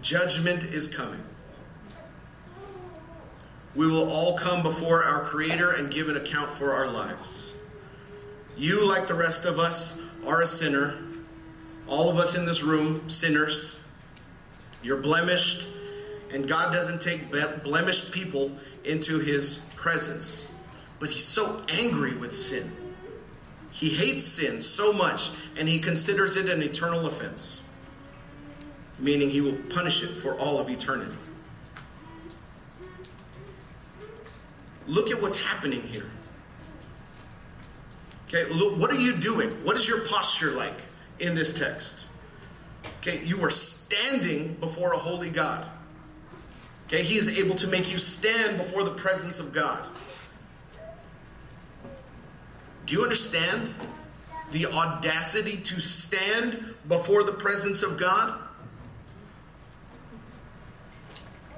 Judgment 0.01 0.63
is 0.63 0.87
coming. 0.87 1.21
We 3.75 3.87
will 3.87 4.09
all 4.09 4.37
come 4.37 4.63
before 4.63 5.03
our 5.03 5.25
Creator 5.25 5.71
and 5.71 5.91
give 5.91 6.07
an 6.07 6.15
account 6.15 6.49
for 6.49 6.71
our 6.71 6.87
lives. 6.87 7.53
You, 8.55 8.87
like 8.87 9.07
the 9.07 9.15
rest 9.15 9.43
of 9.43 9.59
us, 9.59 10.01
are 10.25 10.41
a 10.41 10.47
sinner. 10.47 10.95
All 11.89 12.09
of 12.09 12.15
us 12.15 12.35
in 12.35 12.45
this 12.45 12.63
room, 12.63 13.09
sinners. 13.09 13.77
You're 14.81 15.01
blemished, 15.01 15.67
and 16.31 16.47
God 16.47 16.71
doesn't 16.71 17.01
take 17.01 17.29
blemished 17.65 18.13
people 18.13 18.53
into 18.85 19.19
His 19.19 19.57
presence. 19.75 20.49
But 20.99 21.09
He's 21.09 21.25
so 21.25 21.63
angry 21.69 22.15
with 22.15 22.35
sin. 22.35 22.71
He 23.71 23.89
hates 23.89 24.23
sin 24.23 24.61
so 24.61 24.93
much, 24.93 25.31
and 25.57 25.67
He 25.67 25.79
considers 25.79 26.37
it 26.37 26.49
an 26.49 26.63
eternal 26.63 27.05
offense, 27.05 27.61
meaning 28.99 29.29
He 29.29 29.41
will 29.41 29.57
punish 29.69 30.01
it 30.01 30.15
for 30.15 30.35
all 30.35 30.59
of 30.59 30.69
eternity. 30.69 31.15
Look 34.87 35.11
at 35.11 35.21
what's 35.21 35.43
happening 35.43 35.81
here. 35.81 36.09
Okay, 38.27 38.45
look, 38.53 38.79
what 38.79 38.91
are 38.91 38.99
you 38.99 39.15
doing? 39.17 39.49
What 39.63 39.75
is 39.75 39.87
your 39.87 40.05
posture 40.05 40.51
like 40.51 40.77
in 41.19 41.35
this 41.35 41.53
text? 41.53 42.05
Okay, 43.01 43.21
you 43.23 43.43
are 43.43 43.51
standing 43.51 44.55
before 44.55 44.93
a 44.93 44.97
holy 44.97 45.29
God. 45.29 45.65
Okay, 46.87 47.03
He 47.03 47.17
is 47.17 47.37
able 47.39 47.55
to 47.55 47.67
make 47.67 47.91
you 47.91 47.97
stand 47.97 48.57
before 48.57 48.83
the 48.83 48.91
presence 48.91 49.39
of 49.39 49.53
God. 49.53 49.83
Do 52.85 52.95
you 52.95 53.03
understand 53.03 53.73
the 54.51 54.67
audacity 54.67 55.57
to 55.57 55.79
stand 55.81 56.75
before 56.87 57.23
the 57.23 57.31
presence 57.31 57.83
of 57.83 57.99
God? 57.99 58.39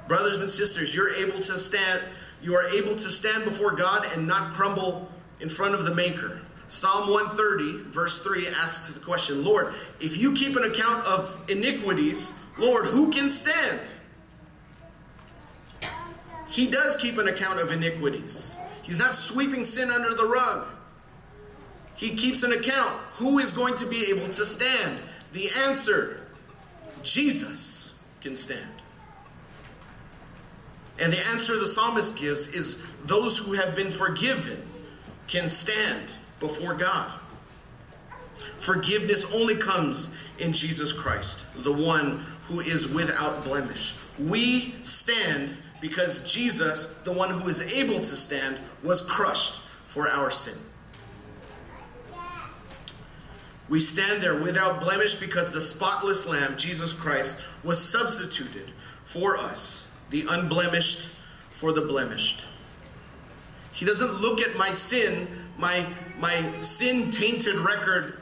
Brothers 0.07 0.41
and 0.41 0.49
sisters, 0.49 0.95
you're 0.95 1.13
able 1.13 1.39
to 1.39 1.59
stand 1.59 2.01
you 2.41 2.55
are 2.55 2.67
able 2.69 2.95
to 2.95 3.09
stand 3.09 3.45
before 3.45 3.71
God 3.71 4.05
and 4.13 4.27
not 4.27 4.53
crumble 4.53 5.09
in 5.39 5.49
front 5.49 5.73
of 5.73 5.85
the 5.85 5.93
Maker. 5.93 6.39
Psalm 6.67 7.09
130, 7.09 7.89
verse 7.89 8.19
3 8.19 8.47
asks 8.49 8.91
the 8.91 8.99
question 8.99 9.43
Lord, 9.43 9.73
if 9.99 10.17
you 10.17 10.33
keep 10.33 10.55
an 10.55 10.63
account 10.63 11.05
of 11.07 11.49
iniquities, 11.49 12.33
Lord, 12.57 12.85
who 12.85 13.11
can 13.11 13.29
stand? 13.29 13.79
He 16.49 16.67
does 16.67 16.95
keep 16.97 17.17
an 17.17 17.27
account 17.27 17.59
of 17.59 17.71
iniquities. 17.71 18.57
He's 18.83 18.97
not 18.97 19.15
sweeping 19.15 19.63
sin 19.63 19.91
under 19.91 20.13
the 20.13 20.25
rug. 20.25 20.67
He 21.97 22.15
keeps 22.15 22.43
an 22.43 22.53
account. 22.53 22.95
Who 23.17 23.39
is 23.39 23.51
going 23.51 23.75
to 23.77 23.87
be 23.87 24.11
able 24.11 24.27
to 24.27 24.45
stand? 24.45 24.99
The 25.33 25.49
answer 25.65 26.21
Jesus 27.03 27.99
can 28.21 28.35
stand. 28.35 28.61
And 30.99 31.11
the 31.13 31.27
answer 31.27 31.59
the 31.59 31.67
psalmist 31.67 32.15
gives 32.15 32.47
is 32.47 32.77
those 33.05 33.37
who 33.37 33.53
have 33.53 33.75
been 33.75 33.91
forgiven 33.91 34.63
can 35.27 35.49
stand 35.49 36.03
before 36.39 36.73
God. 36.73 37.11
Forgiveness 38.57 39.25
only 39.33 39.55
comes 39.55 40.15
in 40.39 40.53
Jesus 40.53 40.91
Christ, 40.91 41.45
the 41.57 41.73
one 41.73 42.23
who 42.43 42.59
is 42.59 42.87
without 42.87 43.43
blemish. 43.43 43.95
We 44.19 44.75
stand 44.83 45.55
because 45.81 46.19
Jesus, 46.31 46.85
the 47.03 47.11
one 47.11 47.29
who 47.29 47.47
is 47.49 47.61
able 47.73 47.99
to 47.99 48.15
stand, 48.15 48.57
was 48.83 49.01
crushed 49.01 49.61
for 49.85 50.07
our 50.07 50.31
sin. 50.31 50.57
We 53.69 53.79
stand 53.79 54.21
there 54.21 54.35
without 54.35 54.81
blemish 54.81 55.15
because 55.15 55.51
the 55.51 55.61
spotless 55.61 56.25
Lamb, 56.25 56.55
Jesus 56.57 56.93
Christ, 56.93 57.37
was 57.63 57.83
substituted 57.83 58.71
for 59.03 59.37
us 59.37 59.87
the 60.09 60.25
unblemished 60.29 61.09
for 61.51 61.73
the 61.73 61.81
blemished. 61.81 62.45
He 63.71 63.85
doesn't 63.85 64.21
look 64.21 64.41
at 64.41 64.55
my 64.55 64.71
sin, 64.71 65.27
my, 65.57 65.85
my 66.19 66.61
sin 66.61 67.11
tainted 67.11 67.55
record, 67.55 68.19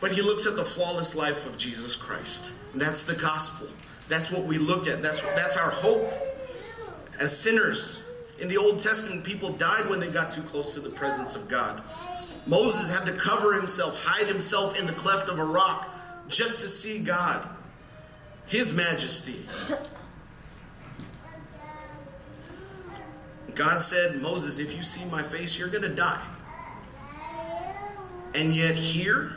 but 0.00 0.12
he 0.12 0.22
looks 0.22 0.46
at 0.46 0.56
the 0.56 0.64
flawless 0.64 1.14
life 1.14 1.46
of 1.46 1.56
Jesus 1.56 1.94
Christ. 1.94 2.52
And 2.72 2.82
that's 2.82 3.04
the 3.04 3.14
gospel. 3.14 3.68
That's 4.08 4.30
what 4.30 4.44
we 4.44 4.58
look 4.58 4.88
at. 4.88 5.02
That's, 5.02 5.20
that's 5.20 5.56
our 5.56 5.70
hope 5.70 6.12
as 7.18 7.36
sinners. 7.36 8.02
In 8.40 8.48
the 8.48 8.56
Old 8.56 8.80
Testament, 8.80 9.24
people 9.24 9.50
died 9.50 9.88
when 9.88 10.00
they 10.00 10.08
got 10.08 10.32
too 10.32 10.42
close 10.42 10.74
to 10.74 10.80
the 10.80 10.90
presence 10.90 11.34
of 11.34 11.48
God. 11.48 11.82
Moses 12.46 12.90
had 12.90 13.06
to 13.06 13.12
cover 13.12 13.54
himself, 13.54 14.02
hide 14.02 14.26
himself 14.26 14.78
in 14.78 14.86
the 14.86 14.92
cleft 14.92 15.28
of 15.28 15.38
a 15.38 15.44
rock 15.44 15.88
just 16.28 16.60
to 16.60 16.68
see 16.68 16.98
God, 16.98 17.48
his 18.46 18.72
majesty. 18.72 19.46
God 23.54 23.82
said, 23.82 24.22
Moses, 24.22 24.58
if 24.58 24.74
you 24.74 24.82
see 24.82 25.04
my 25.06 25.22
face, 25.22 25.58
you're 25.58 25.68
going 25.68 25.82
to 25.82 25.94
die. 25.94 26.22
And 28.34 28.54
yet, 28.54 28.76
here, 28.76 29.32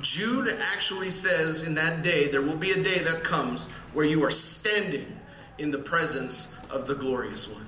Jude 0.00 0.48
actually 0.74 1.10
says 1.10 1.62
in 1.62 1.74
that 1.74 2.02
day, 2.02 2.28
there 2.28 2.42
will 2.42 2.56
be 2.56 2.72
a 2.72 2.82
day 2.82 2.98
that 3.00 3.22
comes 3.22 3.68
where 3.92 4.06
you 4.06 4.24
are 4.24 4.30
standing 4.30 5.20
in 5.58 5.70
the 5.70 5.78
presence 5.78 6.54
of 6.70 6.86
the 6.86 6.94
glorious 6.94 7.48
one. 7.48 7.65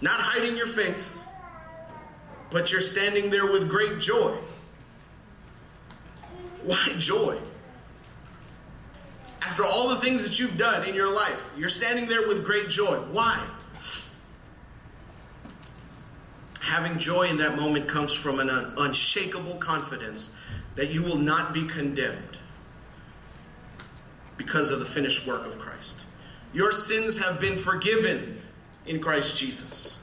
Not 0.00 0.20
hiding 0.20 0.56
your 0.56 0.66
face, 0.66 1.24
but 2.50 2.70
you're 2.70 2.80
standing 2.80 3.30
there 3.30 3.46
with 3.46 3.68
great 3.68 3.98
joy. 3.98 4.36
Why 6.62 6.88
joy? 6.98 7.38
After 9.42 9.64
all 9.64 9.88
the 9.88 9.96
things 9.96 10.24
that 10.24 10.38
you've 10.38 10.56
done 10.56 10.88
in 10.88 10.94
your 10.94 11.12
life, 11.12 11.40
you're 11.56 11.68
standing 11.68 12.08
there 12.08 12.26
with 12.26 12.44
great 12.44 12.68
joy. 12.68 12.96
Why? 13.12 13.40
Having 16.60 16.98
joy 16.98 17.24
in 17.24 17.36
that 17.38 17.56
moment 17.56 17.86
comes 17.86 18.12
from 18.12 18.40
an 18.40 18.48
unshakable 18.50 19.56
confidence 19.56 20.30
that 20.76 20.90
you 20.90 21.02
will 21.02 21.18
not 21.18 21.52
be 21.52 21.64
condemned 21.64 22.38
because 24.36 24.70
of 24.70 24.80
the 24.80 24.84
finished 24.84 25.26
work 25.26 25.46
of 25.46 25.58
Christ. 25.58 26.04
Your 26.52 26.72
sins 26.72 27.18
have 27.18 27.40
been 27.40 27.56
forgiven 27.56 28.40
in 28.86 29.00
Christ 29.00 29.36
Jesus. 29.36 30.00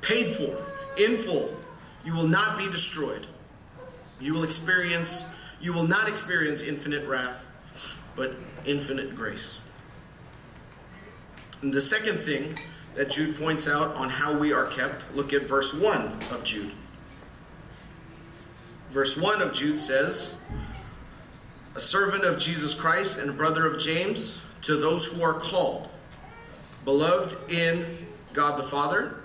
Paid 0.00 0.34
for 0.36 0.62
in 0.96 1.16
full. 1.16 1.54
You 2.04 2.14
will 2.14 2.26
not 2.26 2.58
be 2.58 2.68
destroyed. 2.70 3.26
You 4.18 4.34
will 4.34 4.44
experience 4.44 5.26
you 5.60 5.74
will 5.74 5.86
not 5.86 6.08
experience 6.08 6.62
infinite 6.62 7.06
wrath, 7.06 7.46
but 8.16 8.32
infinite 8.64 9.14
grace. 9.14 9.58
And 11.60 11.72
the 11.72 11.82
second 11.82 12.18
thing 12.18 12.58
that 12.94 13.10
Jude 13.10 13.36
points 13.36 13.68
out 13.68 13.94
on 13.96 14.08
how 14.08 14.38
we 14.38 14.54
are 14.54 14.66
kept, 14.66 15.14
look 15.14 15.34
at 15.34 15.42
verse 15.42 15.74
1 15.74 16.18
of 16.32 16.42
Jude. 16.44 16.72
Verse 18.90 19.18
1 19.18 19.42
of 19.42 19.52
Jude 19.52 19.78
says, 19.78 20.36
A 21.74 21.80
servant 21.80 22.24
of 22.24 22.38
Jesus 22.38 22.72
Christ 22.72 23.18
and 23.18 23.28
a 23.28 23.34
brother 23.34 23.66
of 23.66 23.78
James, 23.78 24.40
to 24.62 24.76
those 24.76 25.06
who 25.06 25.22
are 25.22 25.34
called, 25.34 25.89
beloved 26.84 27.50
in 27.50 27.86
God 28.32 28.58
the 28.58 28.62
Father, 28.62 29.20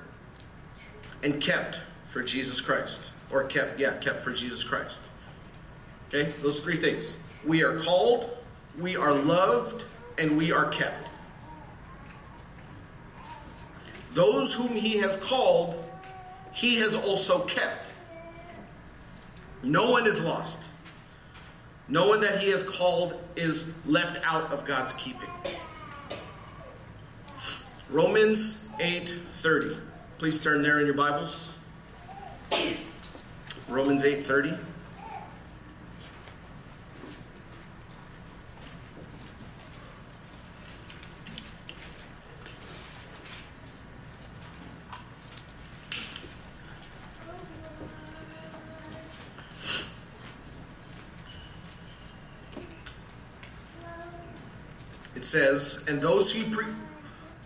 and 1.24 1.41
kept 1.41 1.80
for 2.06 2.24
Jesus 2.24 2.62
Christ. 2.62 3.12
Or 3.32 3.44
kept, 3.44 3.80
yeah, 3.80 3.98
kept 3.98 4.22
for 4.22 4.32
Jesus 4.32 4.63
Christ. 4.63 5.04
Okay? 6.08 6.32
Those 6.41 6.62
three 6.62 6.78
things. 6.78 7.18
we 7.44 7.63
are 7.63 7.78
called, 7.80 8.30
we 8.80 8.96
are 8.96 9.13
loved, 9.13 9.84
and 10.18 10.38
we 10.38 10.52
are 10.52 10.70
kept. 10.70 11.10
Those 14.13 14.54
whom 14.54 14.70
he 14.70 14.98
has 15.00 15.18
called, 15.18 15.86
he 16.54 16.78
has 16.78 16.96
also 16.96 17.39
kept. 17.46 17.91
No 19.62 19.91
one 19.91 20.08
is 20.08 20.22
lost. 20.22 20.60
No 21.88 22.08
one 22.08 22.22
that 22.22 22.39
he 22.39 22.50
has 22.52 22.63
called 22.63 23.22
is 23.36 23.74
left 23.86 24.20
out 24.26 24.52
of 24.52 24.65
God's 24.65 24.94
keeping. 24.94 25.30
Romans 27.89 28.67
8:30. 28.80 29.78
Please 30.17 30.39
turn 30.39 30.63
there 30.63 30.80
in 30.80 30.86
your 30.86 30.95
Bibles. 30.95 31.56
Romans 33.69 34.04
8:30. 34.04 34.58
It 55.15 55.24
says, 55.24 55.84
"And 55.88 56.02
those 56.02 56.32
he 56.32 56.43
pre- 56.43 56.65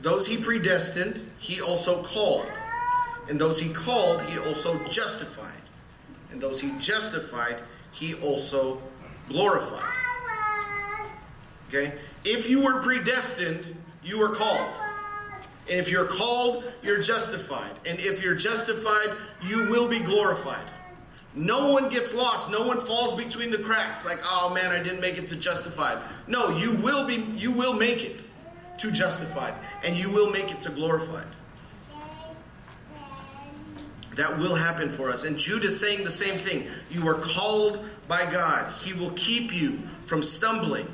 those 0.02 0.26
he 0.26 0.38
predestined, 0.38 1.30
he 1.40 1.62
also 1.62 2.04
called. 2.04 2.48
And 3.30 3.40
those 3.40 3.60
he 3.60 3.72
called, 3.74 4.22
he 4.24 4.38
also 4.40 4.82
justified. 4.88 5.52
And 6.32 6.42
those 6.42 6.62
he 6.62 6.78
justified, 6.80 7.62
he 7.92 8.16
also 8.16 8.82
glorified. 9.28 9.84
Okay? 11.68 11.94
If 12.24 12.50
you 12.50 12.64
were 12.64 12.82
predestined, 12.82 13.76
you 14.04 14.20
were 14.20 14.30
called. 14.30 14.74
And 15.70 15.80
if 15.80 15.90
you're 15.90 16.08
called, 16.08 16.64
you're 16.82 17.00
justified. 17.00 17.72
And 17.86 18.00
if 18.00 18.24
you're 18.24 18.36
justified, 18.36 19.16
you 19.44 19.70
will 19.70 19.88
be 19.88 20.00
glorified. 20.00 20.66
No 21.36 21.72
one 21.72 21.90
gets 21.90 22.16
lost. 22.16 22.50
No 22.50 22.66
one 22.66 22.80
falls 22.80 23.14
between 23.14 23.52
the 23.52 23.60
cracks 23.60 24.04
like, 24.04 24.18
"Oh 24.24 24.52
man, 24.52 24.72
I 24.72 24.82
didn't 24.82 25.00
make 25.00 25.20
it 25.20 25.28
to 25.28 25.36
justified." 25.36 26.00
No, 26.26 26.50
you 26.58 26.74
will 26.78 27.06
be 27.06 27.18
you 27.38 27.52
will 27.52 27.74
make 27.74 28.04
it 28.04 28.22
to 28.80 28.92
justified, 28.92 29.54
and 29.84 29.96
you 29.96 30.10
will 30.10 30.30
make 30.32 30.52
it 30.52 30.62
to 30.62 30.72
glorified. 30.72 31.28
That 34.16 34.38
will 34.38 34.56
happen 34.56 34.90
for 34.90 35.10
us. 35.10 35.24
And 35.24 35.38
Jude 35.38 35.64
is 35.64 35.80
saying 35.80 36.04
the 36.04 36.12
same 36.12 36.38
thing. 36.38 36.68
You 36.92 37.08
are 37.08 37.16
called 37.16 37.86
by 38.08 38.30
God, 38.30 38.74
He 38.74 38.94
will 38.94 39.12
keep 39.12 39.54
you 39.54 39.80
from 40.06 40.24
stumbling 40.24 40.88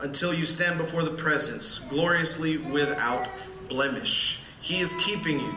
until 0.00 0.32
you 0.32 0.44
stand 0.44 0.78
before 0.78 1.02
the 1.02 1.10
presence 1.10 1.78
gloriously 1.78 2.56
without 2.56 3.28
blemish. 3.68 4.42
He 4.60 4.80
is 4.80 4.94
keeping 5.00 5.40
you. 5.40 5.54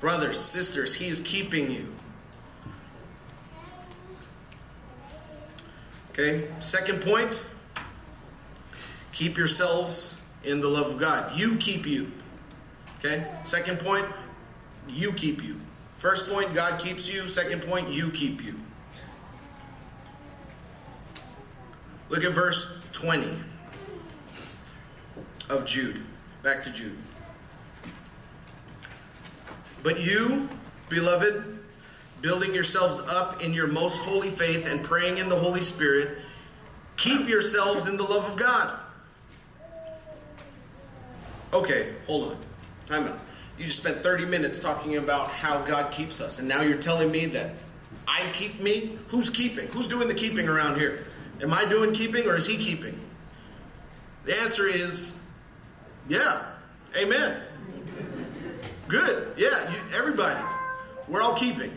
Brothers, 0.00 0.40
sisters, 0.40 0.94
He 0.94 1.08
is 1.08 1.20
keeping 1.20 1.70
you. 1.70 1.94
Okay, 6.10 6.48
second 6.60 7.02
point 7.02 7.40
keep 9.12 9.36
yourselves 9.36 10.20
in 10.44 10.60
the 10.60 10.68
love 10.68 10.90
of 10.90 10.98
God. 10.98 11.36
You 11.36 11.56
keep 11.56 11.86
you. 11.86 12.10
Okay? 12.98 13.26
Second 13.44 13.78
point, 13.78 14.06
you 14.88 15.12
keep 15.12 15.42
you. 15.42 15.60
First 15.96 16.28
point, 16.28 16.54
God 16.54 16.80
keeps 16.80 17.12
you. 17.12 17.28
Second 17.28 17.62
point, 17.62 17.88
you 17.88 18.10
keep 18.10 18.42
you. 18.42 18.58
Look 22.08 22.24
at 22.24 22.32
verse 22.32 22.80
20 22.92 23.28
of 25.48 25.64
Jude. 25.64 26.02
Back 26.42 26.62
to 26.64 26.72
Jude. 26.72 26.96
But 29.82 30.00
you, 30.00 30.48
beloved, 30.88 31.58
building 32.20 32.54
yourselves 32.54 33.00
up 33.10 33.42
in 33.42 33.52
your 33.52 33.66
most 33.66 33.98
holy 33.98 34.30
faith 34.30 34.70
and 34.70 34.82
praying 34.82 35.18
in 35.18 35.28
the 35.28 35.36
Holy 35.36 35.60
Spirit, 35.60 36.18
keep 36.96 37.28
yourselves 37.28 37.86
in 37.86 37.96
the 37.96 38.02
love 38.02 38.24
of 38.24 38.36
God. 38.36 38.78
Okay, 41.52 41.94
hold 42.06 42.32
on. 42.32 42.38
Time 42.86 43.04
out. 43.04 43.18
You 43.58 43.66
just 43.66 43.78
spent 43.78 43.98
30 43.98 44.24
minutes 44.24 44.58
talking 44.58 44.96
about 44.96 45.28
how 45.28 45.60
God 45.62 45.92
keeps 45.92 46.20
us, 46.20 46.38
and 46.38 46.48
now 46.48 46.62
you're 46.62 46.78
telling 46.78 47.10
me 47.10 47.26
that 47.26 47.50
I 48.08 48.24
keep 48.32 48.60
me? 48.60 48.98
Who's 49.08 49.30
keeping? 49.30 49.68
Who's 49.68 49.86
doing 49.86 50.08
the 50.08 50.14
keeping 50.14 50.48
around 50.48 50.78
here? 50.78 51.06
Am 51.42 51.52
I 51.52 51.64
doing 51.64 51.92
keeping 51.92 52.26
or 52.26 52.36
is 52.36 52.46
he 52.46 52.56
keeping? 52.56 52.98
The 54.24 54.38
answer 54.40 54.66
is 54.66 55.12
yeah. 56.08 56.44
Amen. 56.96 57.40
Good. 58.88 59.34
Yeah, 59.36 59.70
you, 59.70 59.78
everybody. 59.96 60.44
We're 61.08 61.22
all 61.22 61.34
keeping. 61.34 61.72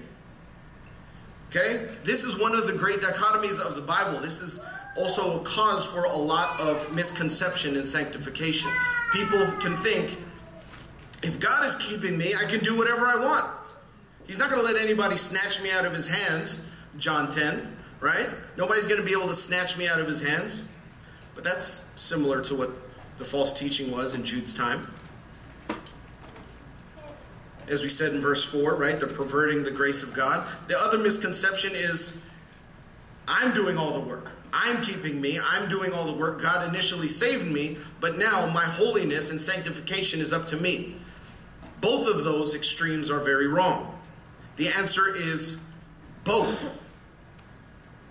Okay? 1.50 1.88
This 2.04 2.24
is 2.24 2.40
one 2.40 2.56
of 2.56 2.66
the 2.66 2.74
great 2.74 3.00
dichotomies 3.00 3.60
of 3.60 3.76
the 3.76 3.82
Bible. 3.82 4.20
This 4.20 4.42
is 4.42 4.60
also 4.98 5.42
a 5.42 5.44
cause 5.44 5.86
for 5.86 6.04
a 6.04 6.16
lot 6.16 6.60
of 6.60 6.94
misconception 6.94 7.76
in 7.76 7.86
sanctification. 7.86 8.70
People 9.12 9.46
can 9.60 9.76
think, 9.76 10.20
if 11.24 11.40
God 11.40 11.66
is 11.66 11.76
keeping 11.76 12.18
me, 12.18 12.34
I 12.36 12.46
can 12.46 12.60
do 12.60 12.78
whatever 12.78 13.06
I 13.08 13.16
want. 13.16 13.46
He's 14.28 14.38
not 14.38 14.50
going 14.50 14.62
to 14.62 14.68
let 14.68 14.82
anybody 14.82 15.18
snatch 15.18 15.62
me 15.62 15.72
out 15.72 15.86
of 15.86 15.94
his 15.94 16.08
hands, 16.08 16.66
John 16.98 17.32
10, 17.32 17.76
right? 18.00 18.28
Nobody's 18.58 18.88
going 18.88 19.00
to 19.00 19.06
be 19.06 19.14
able 19.14 19.28
to 19.28 19.36
snatch 19.36 19.78
me 19.78 19.88
out 19.88 20.00
of 20.00 20.08
his 20.08 20.22
hands. 20.22 20.68
But 21.36 21.44
that's 21.44 21.84
similar 21.96 22.42
to 22.44 22.56
what 22.56 22.70
the 23.18 23.26
false 23.26 23.54
teaching 23.54 23.92
was 23.92 24.14
in 24.14 24.24
Jude's 24.24 24.54
time. 24.54 24.88
As 27.68 27.82
we 27.82 27.90
said 27.90 28.14
in 28.14 28.22
verse 28.22 28.44
4, 28.44 28.76
right? 28.76 29.00
The 29.00 29.08
perverting 29.08 29.64
the 29.64 29.72
grace 29.72 30.04
of 30.04 30.14
God. 30.14 30.48
The 30.68 30.78
other 30.78 30.98
misconception 30.98 31.72
is 31.74 32.22
I'm 33.28 33.54
doing 33.54 33.78
all 33.78 33.94
the 33.94 34.08
work. 34.08 34.32
I'm 34.52 34.82
keeping 34.82 35.20
me. 35.20 35.40
I'm 35.40 35.68
doing 35.68 35.94
all 35.94 36.06
the 36.06 36.14
work. 36.14 36.42
God 36.42 36.68
initially 36.68 37.10
saved 37.10 37.48
me, 37.48 37.78
but 38.00 38.18
now 38.18 38.46
my 38.48 38.66
holiness 38.66 39.32
and 39.32 39.42
sanctification 39.42 40.20
is 40.20 40.32
up 40.32 40.46
to 40.48 40.58
me. 40.58 40.96
Both 41.82 42.08
of 42.08 42.24
those 42.24 42.54
extremes 42.54 43.10
are 43.10 43.20
very 43.20 43.48
wrong. 43.48 44.00
The 44.58 44.68
answer 44.70 45.14
is 45.16 45.58
both. 46.24 46.80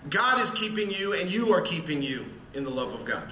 God 0.09 0.41
is 0.41 0.51
keeping 0.51 0.91
you, 0.91 1.13
and 1.13 1.31
you 1.31 1.53
are 1.53 1.61
keeping 1.61 2.01
you 2.01 2.25
in 2.53 2.63
the 2.63 2.69
love 2.69 2.93
of 2.93 3.05
God. 3.05 3.31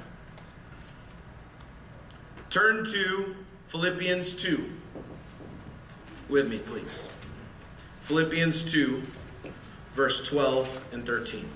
Turn 2.49 2.85
to 2.85 3.35
Philippians 3.67 4.33
2 4.33 4.69
with 6.29 6.47
me, 6.47 6.59
please. 6.59 7.07
Philippians 8.01 8.71
2, 8.71 9.03
verse 9.93 10.27
12 10.27 10.85
and 10.93 11.05
13. 11.05 11.49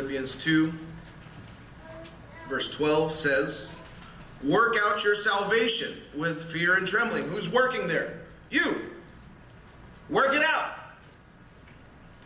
Philippians 0.00 0.36
2, 0.36 0.72
verse 2.48 2.74
12 2.74 3.12
says, 3.12 3.70
Work 4.42 4.76
out 4.82 5.04
your 5.04 5.14
salvation 5.14 5.92
with 6.16 6.50
fear 6.50 6.76
and 6.76 6.86
trembling. 6.86 7.24
Who's 7.24 7.52
working 7.52 7.86
there? 7.86 8.22
You. 8.50 8.76
Work 10.08 10.34
it 10.34 10.42
out. 10.42 10.72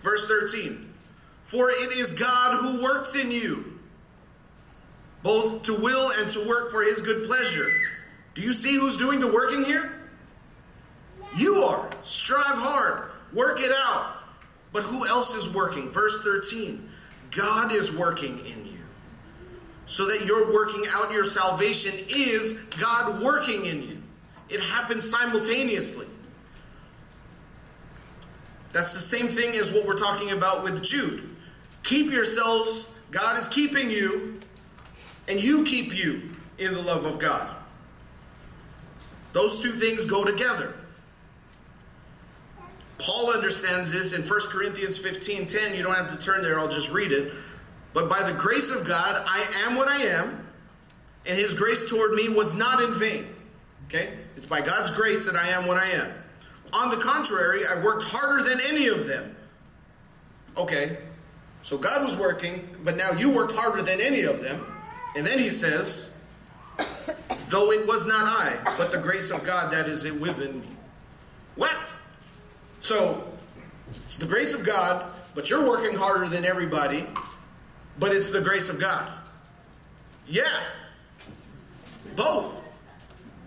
Verse 0.02 0.28
13, 0.28 0.88
For 1.42 1.70
it 1.70 1.90
is 1.90 2.12
God 2.12 2.60
who 2.60 2.80
works 2.80 3.16
in 3.16 3.32
you, 3.32 3.80
both 5.24 5.64
to 5.64 5.74
will 5.74 6.12
and 6.20 6.30
to 6.30 6.46
work 6.46 6.70
for 6.70 6.84
his 6.84 7.00
good 7.00 7.24
pleasure. 7.24 7.66
Do 8.34 8.42
you 8.42 8.52
see 8.52 8.76
who's 8.76 8.96
doing 8.96 9.18
the 9.18 9.32
working 9.32 9.64
here? 9.64 9.98
You 11.36 11.64
are. 11.64 11.90
Strive 12.04 12.44
hard. 12.44 13.10
Work 13.32 13.58
it 13.58 13.72
out. 13.74 14.18
But 14.72 14.84
who 14.84 15.08
else 15.08 15.34
is 15.34 15.52
working? 15.52 15.90
Verse 15.90 16.22
13. 16.22 16.90
God 17.34 17.72
is 17.72 17.92
working 17.92 18.38
in 18.40 18.66
you. 18.66 18.80
So 19.86 20.06
that 20.06 20.24
you're 20.24 20.52
working 20.52 20.84
out 20.90 21.12
your 21.12 21.24
salvation 21.24 21.92
is 22.08 22.52
God 22.80 23.22
working 23.22 23.66
in 23.66 23.82
you. 23.82 24.02
It 24.48 24.60
happens 24.60 25.08
simultaneously. 25.08 26.06
That's 28.72 28.92
the 28.92 29.00
same 29.00 29.28
thing 29.28 29.56
as 29.56 29.70
what 29.70 29.86
we're 29.86 29.96
talking 29.96 30.30
about 30.30 30.64
with 30.64 30.82
Jude. 30.82 31.28
Keep 31.82 32.10
yourselves, 32.10 32.88
God 33.10 33.38
is 33.38 33.48
keeping 33.48 33.90
you, 33.90 34.40
and 35.28 35.42
you 35.42 35.64
keep 35.64 35.96
you 35.96 36.30
in 36.58 36.74
the 36.74 36.82
love 36.82 37.04
of 37.04 37.18
God. 37.18 37.48
Those 39.32 39.62
two 39.62 39.72
things 39.72 40.06
go 40.06 40.24
together. 40.24 40.74
Paul 42.98 43.32
understands 43.32 43.92
this 43.92 44.12
in 44.12 44.22
1 44.22 44.40
Corinthians 44.48 44.98
15 44.98 45.46
10. 45.46 45.74
You 45.74 45.82
don't 45.82 45.94
have 45.94 46.10
to 46.10 46.18
turn 46.18 46.42
there, 46.42 46.58
I'll 46.58 46.68
just 46.68 46.90
read 46.90 47.12
it. 47.12 47.32
But 47.92 48.08
by 48.08 48.22
the 48.22 48.36
grace 48.36 48.70
of 48.70 48.86
God, 48.86 49.22
I 49.26 49.44
am 49.66 49.76
what 49.76 49.88
I 49.88 50.02
am, 50.02 50.46
and 51.26 51.38
his 51.38 51.54
grace 51.54 51.88
toward 51.88 52.12
me 52.12 52.28
was 52.28 52.54
not 52.54 52.82
in 52.82 52.94
vain. 52.94 53.26
Okay? 53.86 54.14
It's 54.36 54.46
by 54.46 54.60
God's 54.60 54.90
grace 54.90 55.24
that 55.26 55.36
I 55.36 55.48
am 55.48 55.66
what 55.66 55.76
I 55.76 55.86
am. 55.86 56.08
On 56.72 56.90
the 56.90 56.96
contrary, 56.96 57.64
I 57.66 57.82
worked 57.82 58.02
harder 58.02 58.42
than 58.42 58.60
any 58.60 58.88
of 58.88 59.06
them. 59.06 59.36
Okay, 60.56 60.98
so 61.62 61.78
God 61.78 62.04
was 62.04 62.16
working, 62.16 62.68
but 62.84 62.96
now 62.96 63.12
you 63.12 63.30
worked 63.30 63.54
harder 63.54 63.82
than 63.82 64.00
any 64.00 64.22
of 64.22 64.42
them. 64.42 64.64
And 65.16 65.26
then 65.26 65.38
he 65.38 65.50
says, 65.50 66.14
Though 67.48 67.70
it 67.70 67.86
was 67.86 68.06
not 68.06 68.24
I, 68.26 68.74
but 68.76 68.90
the 68.90 68.98
grace 68.98 69.30
of 69.30 69.44
God 69.44 69.72
that 69.72 69.86
is 69.86 70.04
within 70.04 70.60
me. 70.60 70.68
What? 71.54 71.76
So, 72.84 73.24
it's 74.04 74.18
the 74.18 74.26
grace 74.26 74.52
of 74.52 74.62
God, 74.62 75.10
but 75.34 75.48
you're 75.48 75.66
working 75.66 75.96
harder 75.96 76.28
than 76.28 76.44
everybody, 76.44 77.06
but 77.98 78.14
it's 78.14 78.28
the 78.28 78.42
grace 78.42 78.68
of 78.68 78.78
God. 78.78 79.10
Yeah. 80.26 80.60
Both. 82.14 82.60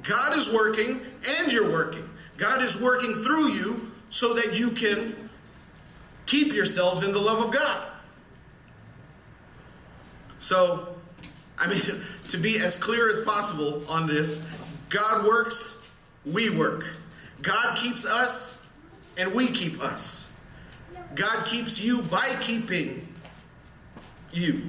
God 0.01 0.35
is 0.35 0.51
working 0.51 1.01
and 1.37 1.51
you're 1.51 1.71
working. 1.71 2.09
God 2.37 2.63
is 2.63 2.81
working 2.81 3.13
through 3.13 3.49
you 3.49 3.91
so 4.09 4.33
that 4.33 4.57
you 4.57 4.71
can 4.71 5.29
keep 6.25 6.51
yourselves 6.51 7.03
in 7.03 7.13
the 7.13 7.19
love 7.19 7.45
of 7.45 7.53
God. 7.53 7.87
So, 10.39 10.95
I 11.59 11.67
mean, 11.67 11.81
to 12.29 12.39
be 12.39 12.57
as 12.57 12.75
clear 12.75 13.07
as 13.07 13.21
possible 13.21 13.83
on 13.87 14.07
this, 14.07 14.43
God 14.89 15.27
works, 15.27 15.79
we 16.25 16.49
work. 16.49 16.87
God 17.43 17.77
keeps 17.77 18.03
us, 18.03 18.56
and 19.17 19.33
we 19.33 19.47
keep 19.47 19.81
us. 19.81 20.31
God 21.15 21.45
keeps 21.45 21.79
you 21.79 22.01
by 22.03 22.35
keeping 22.39 23.07
you. 24.31 24.63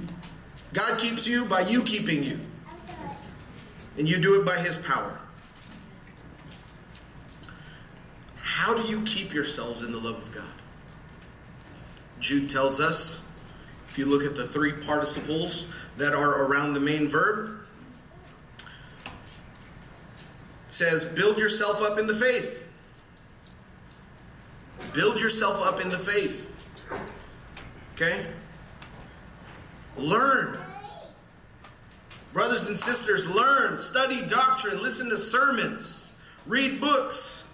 God 0.73 0.99
keeps 0.99 1.27
you 1.27 1.45
by 1.45 1.61
you 1.61 1.83
keeping 1.83 2.23
you. 2.23 2.39
And 3.97 4.09
you 4.09 4.19
do 4.19 4.39
it 4.39 4.45
by 4.45 4.59
His 4.59 4.77
power. 4.77 5.17
How 8.37 8.73
do 8.73 8.89
you 8.89 9.01
keep 9.03 9.33
yourselves 9.33 9.83
in 9.83 9.91
the 9.91 9.99
love 9.99 10.17
of 10.17 10.31
God? 10.31 10.43
Jude 12.19 12.49
tells 12.49 12.79
us, 12.79 13.25
if 13.89 13.97
you 13.97 14.05
look 14.05 14.23
at 14.23 14.35
the 14.35 14.47
three 14.47 14.73
participles 14.73 15.67
that 15.97 16.13
are 16.13 16.43
around 16.43 16.73
the 16.73 16.79
main 16.79 17.07
verb, 17.07 17.61
says, 20.67 21.05
build 21.05 21.37
yourself 21.37 21.81
up 21.81 21.97
in 21.97 22.07
the 22.07 22.13
faith. 22.13 22.68
Build 24.93 25.19
yourself 25.19 25.61
up 25.61 25.81
in 25.81 25.89
the 25.89 25.97
faith. 25.97 26.45
Okay? 27.95 28.25
Learn. 29.97 30.57
Brothers 32.31 32.67
and 32.67 32.77
sisters, 32.77 33.27
learn, 33.27 33.79
study 33.79 34.21
doctrine, 34.21 34.81
listen 34.81 35.09
to 35.09 35.17
sermons, 35.17 36.11
read 36.45 36.79
books 36.79 37.47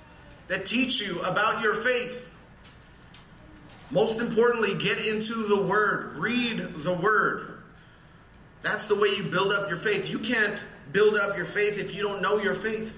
that 0.48 0.66
teach 0.66 1.02
you 1.02 1.20
about 1.22 1.64
your 1.64 1.74
faith. 1.74 2.32
Most 3.90 4.20
importantly, 4.20 4.76
get 4.76 5.06
into 5.06 5.34
the 5.34 5.62
Word, 5.62 6.18
read 6.18 6.58
the 6.60 6.94
Word. 6.94 7.64
That's 8.62 8.88
the 8.88 8.96
way 8.96 9.10
you 9.10 9.24
build 9.24 9.54
up 9.54 9.70
your 9.70 9.78
faith. 9.78 10.10
You 10.10 10.20
can't 10.20 10.62
build 10.92 11.16
up 11.16 11.38
your 11.38 11.46
faith 11.46 11.80
if 11.80 11.96
you 11.96 12.02
don't 12.02 12.22
know 12.22 12.40
your 12.40 12.56
faith. 12.56 12.94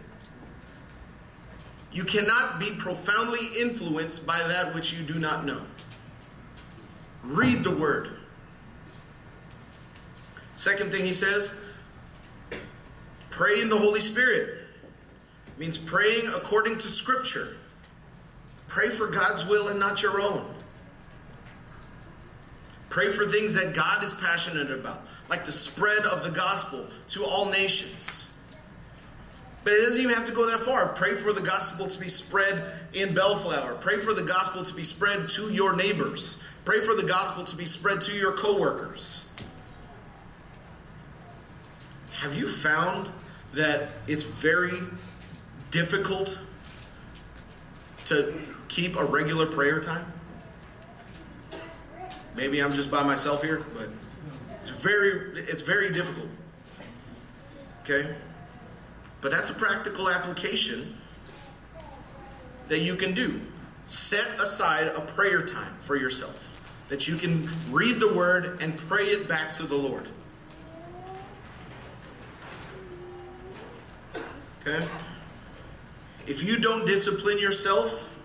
You 1.92 2.04
cannot 2.04 2.60
be 2.60 2.72
profoundly 2.72 3.48
influenced 3.60 4.26
by 4.28 4.40
that 4.40 4.76
which 4.76 4.94
you 4.94 5.04
do 5.04 5.20
not 5.20 5.46
know. 5.46 5.62
Read 7.24 7.64
the 7.64 7.76
Word. 7.76 8.12
Second 10.56 10.92
thing 10.92 11.06
he 11.06 11.14
says, 11.14 11.56
pray 13.30 13.62
in 13.62 13.70
the 13.70 13.78
Holy 13.78 14.00
Spirit. 14.00 14.60
It 15.48 15.60
means 15.60 15.78
praying 15.78 16.28
according 16.36 16.78
to 16.80 16.88
Scripture. 16.88 17.56
Pray 18.68 18.90
for 18.90 19.08
God's 19.08 19.46
will 19.46 19.70
and 19.70 19.80
not 19.80 20.02
your 20.02 20.20
own. 20.20 20.46
Pray 22.90 23.10
for 23.10 23.26
things 23.28 23.54
that 23.54 23.76
God 23.76 24.04
is 24.04 24.14
passionate 24.14 24.72
about, 24.72 25.06
like 25.30 25.46
the 25.46 25.52
spread 25.52 26.06
of 26.06 26.24
the 26.24 26.32
gospel 26.32 26.88
to 27.10 27.24
all 27.24 27.46
nations. 27.46 28.27
But 29.68 29.74
it 29.74 29.82
doesn't 29.82 30.00
even 30.00 30.16
have 30.16 30.24
to 30.28 30.32
go 30.32 30.50
that 30.50 30.62
far. 30.62 30.88
Pray 30.94 31.16
for 31.16 31.34
the 31.34 31.42
gospel 31.42 31.90
to 31.90 32.00
be 32.00 32.08
spread 32.08 32.64
in 32.94 33.14
Bellflower. 33.14 33.76
Pray 33.82 33.98
for 33.98 34.14
the 34.14 34.24
gospel 34.24 34.64
to 34.64 34.74
be 34.74 34.86
spread 34.86 35.28
to 35.32 35.52
your 35.52 35.76
neighbors. 35.76 36.42
Pray 36.64 36.80
for 36.80 36.96
the 36.96 37.04
gospel 37.04 37.44
to 37.44 37.54
be 37.58 37.66
spread 37.66 38.02
to 38.04 38.14
your 38.14 38.32
coworkers. 38.32 39.28
Have 42.22 42.34
you 42.34 42.48
found 42.48 43.10
that 43.56 43.90
it's 44.08 44.24
very 44.24 44.80
difficult 45.70 46.40
to 48.06 48.42
keep 48.70 48.96
a 48.96 49.04
regular 49.04 49.48
prayer 49.48 49.82
time? 49.82 50.14
Maybe 52.38 52.62
I'm 52.62 52.72
just 52.72 52.90
by 52.90 53.04
myself 53.04 53.44
here, 53.44 53.66
but 53.76 53.90
it's 54.62 54.72
very 54.72 55.42
it's 55.42 55.62
very 55.62 55.92
difficult. 55.92 56.30
Okay? 57.84 58.16
But 59.28 59.36
that's 59.36 59.50
a 59.50 59.56
practical 59.56 60.10
application 60.10 60.96
that 62.70 62.80
you 62.80 62.96
can 62.96 63.14
do. 63.14 63.42
Set 63.84 64.26
aside 64.40 64.88
a 64.88 65.02
prayer 65.02 65.46
time 65.46 65.76
for 65.82 65.98
yourself 65.98 66.58
that 66.88 67.10
you 67.10 67.18
can 67.18 67.50
read 67.70 68.00
the 68.00 68.14
word 68.14 68.64
and 68.64 68.78
pray 68.78 69.04
it 69.04 69.28
back 69.28 69.54
to 69.56 69.64
the 69.64 69.76
Lord. 69.76 70.08
Okay? 74.62 74.88
If 76.26 76.42
you 76.42 76.58
don't 76.58 76.86
discipline 76.86 77.38
yourself 77.38 78.18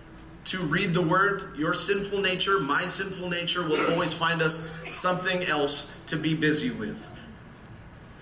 to 0.45 0.59
read 0.59 0.93
the 0.93 1.01
word, 1.01 1.57
your 1.57 1.73
sinful 1.73 2.21
nature, 2.21 2.61
my 2.61 2.85
sinful 2.85 3.29
nature, 3.29 3.63
will 3.63 3.91
always 3.91 4.13
find 4.13 4.41
us 4.41 4.71
something 4.89 5.43
else 5.43 5.93
to 6.07 6.15
be 6.15 6.33
busy 6.33 6.71
with. 6.71 7.09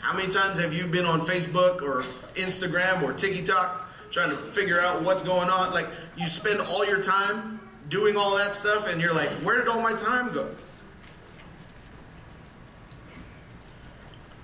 How 0.01 0.17
many 0.17 0.29
times 0.29 0.59
have 0.59 0.73
you 0.73 0.87
been 0.87 1.05
on 1.05 1.21
Facebook 1.21 1.83
or 1.83 2.03
Instagram 2.33 3.03
or 3.03 3.13
TikTok 3.13 3.87
trying 4.09 4.31
to 4.31 4.37
figure 4.51 4.79
out 4.79 5.03
what's 5.03 5.21
going 5.21 5.49
on? 5.49 5.71
Like, 5.71 5.87
you 6.17 6.27
spend 6.27 6.59
all 6.59 6.85
your 6.85 7.01
time 7.01 7.59
doing 7.87 8.17
all 8.17 8.35
that 8.37 8.55
stuff, 8.55 8.87
and 8.91 8.99
you're 8.99 9.13
like, 9.13 9.29
where 9.43 9.59
did 9.59 9.67
all 9.67 9.81
my 9.81 9.93
time 9.93 10.33
go? 10.33 10.49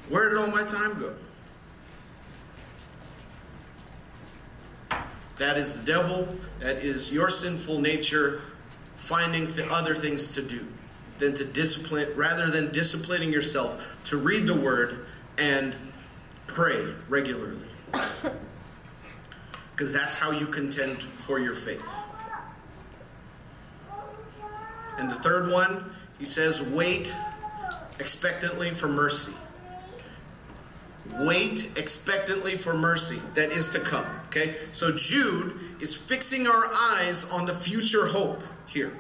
Where 0.09 0.29
did 0.29 0.37
all 0.37 0.47
my 0.47 0.63
time 0.63 0.99
go? 0.99 1.13
That 5.37 5.57
is 5.57 5.75
the 5.75 5.83
devil. 5.83 6.35
That 6.59 6.77
is 6.77 7.11
your 7.11 7.29
sinful 7.29 7.79
nature 7.79 8.41
finding 8.95 9.47
th- 9.47 9.67
other 9.69 9.95
things 9.95 10.29
to 10.35 10.41
do 10.41 10.65
than 11.19 11.33
to 11.33 11.45
discipline, 11.45 12.09
rather 12.15 12.51
than 12.51 12.71
disciplining 12.71 13.31
yourself 13.31 13.83
to 14.05 14.17
read 14.17 14.45
the 14.45 14.55
word 14.55 15.05
and 15.37 15.75
pray 16.47 16.93
regularly. 17.09 17.67
Because 19.71 19.93
that's 19.93 20.15
how 20.15 20.31
you 20.31 20.47
contend 20.47 21.03
for 21.03 21.37
your 21.37 21.53
faith. 21.53 21.87
And 24.97 25.07
the 25.07 25.13
third 25.13 25.51
one, 25.51 25.91
he 26.17 26.25
says, 26.25 26.63
wait 26.63 27.13
expectantly 27.99 28.71
for 28.71 28.87
mercy. 28.87 29.33
Wait 31.19 31.69
expectantly 31.77 32.57
for 32.57 32.73
mercy 32.73 33.21
that 33.35 33.51
is 33.51 33.69
to 33.69 33.79
come. 33.79 34.05
Okay? 34.27 34.55
So 34.71 34.91
Jude 34.95 35.59
is 35.79 35.95
fixing 35.95 36.47
our 36.47 36.65
eyes 36.73 37.25
on 37.25 37.45
the 37.45 37.53
future 37.53 38.07
hope 38.07 38.41
here. 38.65 38.91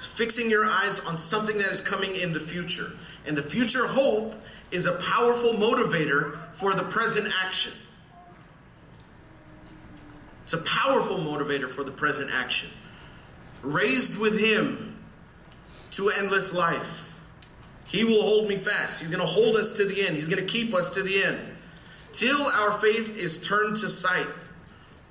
Fixing 0.00 0.50
your 0.50 0.64
eyes 0.64 1.00
on 1.00 1.16
something 1.16 1.58
that 1.58 1.70
is 1.70 1.82
coming 1.82 2.16
in 2.16 2.32
the 2.32 2.40
future. 2.40 2.90
And 3.26 3.36
the 3.36 3.42
future 3.42 3.86
hope 3.86 4.34
is 4.70 4.86
a 4.86 4.92
powerful 4.92 5.52
motivator 5.54 6.36
for 6.54 6.74
the 6.74 6.82
present 6.82 7.32
action. 7.42 7.72
It's 10.44 10.52
a 10.52 10.58
powerful 10.58 11.18
motivator 11.18 11.68
for 11.68 11.84
the 11.84 11.92
present 11.92 12.30
action. 12.32 12.70
Raised 13.62 14.18
with 14.18 14.38
Him 14.38 14.96
to 15.92 16.10
endless 16.10 16.52
life. 16.52 17.06
He 17.86 18.04
will 18.04 18.22
hold 18.22 18.48
me 18.48 18.56
fast. 18.56 19.00
He's 19.00 19.10
going 19.10 19.20
to 19.20 19.26
hold 19.26 19.56
us 19.56 19.72
to 19.72 19.84
the 19.84 20.06
end. 20.06 20.14
He's 20.14 20.28
going 20.28 20.44
to 20.44 20.50
keep 20.50 20.74
us 20.74 20.90
to 20.90 21.02
the 21.02 21.22
end. 21.22 21.38
Till 22.12 22.40
our 22.40 22.72
faith 22.72 23.16
is 23.16 23.38
turned 23.38 23.76
to 23.78 23.88
sight 23.88 24.26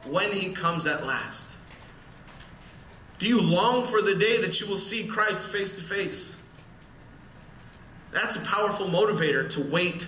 when 0.07 0.31
He 0.31 0.51
comes 0.51 0.85
at 0.85 1.05
last. 1.05 1.57
Do 3.19 3.27
you 3.27 3.41
long 3.41 3.85
for 3.85 4.01
the 4.01 4.15
day 4.15 4.39
that 4.41 4.61
you 4.61 4.67
will 4.67 4.77
see 4.77 5.05
Christ 5.05 5.49
face 5.49 5.75
to 5.75 5.83
face? 5.83 6.37
That's 8.11 8.35
a 8.35 8.41
powerful 8.41 8.87
motivator 8.87 9.49
to 9.51 9.61
wait, 9.61 10.07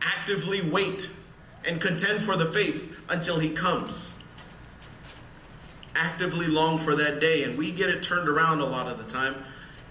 actively 0.00 0.62
wait, 0.62 1.10
and 1.66 1.80
contend 1.80 2.22
for 2.22 2.36
the 2.36 2.46
faith 2.46 3.02
until 3.08 3.38
He 3.38 3.50
comes. 3.50 4.14
Actively 5.94 6.46
long 6.46 6.78
for 6.78 6.94
that 6.96 7.20
day, 7.20 7.44
and 7.44 7.56
we 7.56 7.70
get 7.70 7.88
it 7.88 8.02
turned 8.02 8.28
around 8.28 8.60
a 8.60 8.66
lot 8.66 8.88
of 8.88 8.98
the 8.98 9.04
time. 9.04 9.34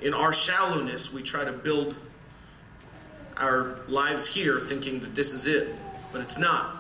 In 0.02 0.14
our 0.14 0.34
shallowness, 0.34 1.14
we 1.14 1.24
try 1.24 1.44
to 1.44 1.54
build 1.54 1.96
our 3.38 3.78
lives 3.88 4.28
here 4.28 4.60
thinking 4.60 5.00
that 5.00 5.16
this 5.16 5.34
is 5.34 5.48
it, 5.48 5.76
but 6.12 6.22
it's 6.22 6.38
not. 6.38 6.78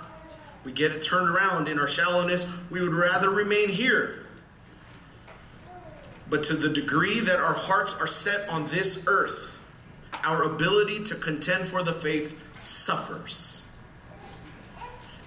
We 0.64 0.72
get 0.72 0.92
it 0.92 1.04
turned 1.04 1.30
around 1.30 1.68
in 1.68 1.80
our 1.80 1.88
shallowness. 1.88 2.46
We 2.70 2.82
would 2.82 2.94
rather 2.94 3.30
remain 3.30 3.70
here. 3.70 4.26
But 6.30 6.44
to 6.46 6.56
the 6.56 6.70
degree 6.70 7.20
that 7.20 7.40
our 7.40 7.54
hearts 7.54 7.94
are 8.00 8.08
set 8.08 8.50
on 8.50 8.68
this 8.70 9.04
earth, 9.08 9.53
our 10.24 10.44
ability 10.44 11.04
to 11.06 11.16
contend 11.16 11.68
for 11.68 11.84
the 11.84 11.94
faith 11.94 12.40
suffers. 12.62 13.68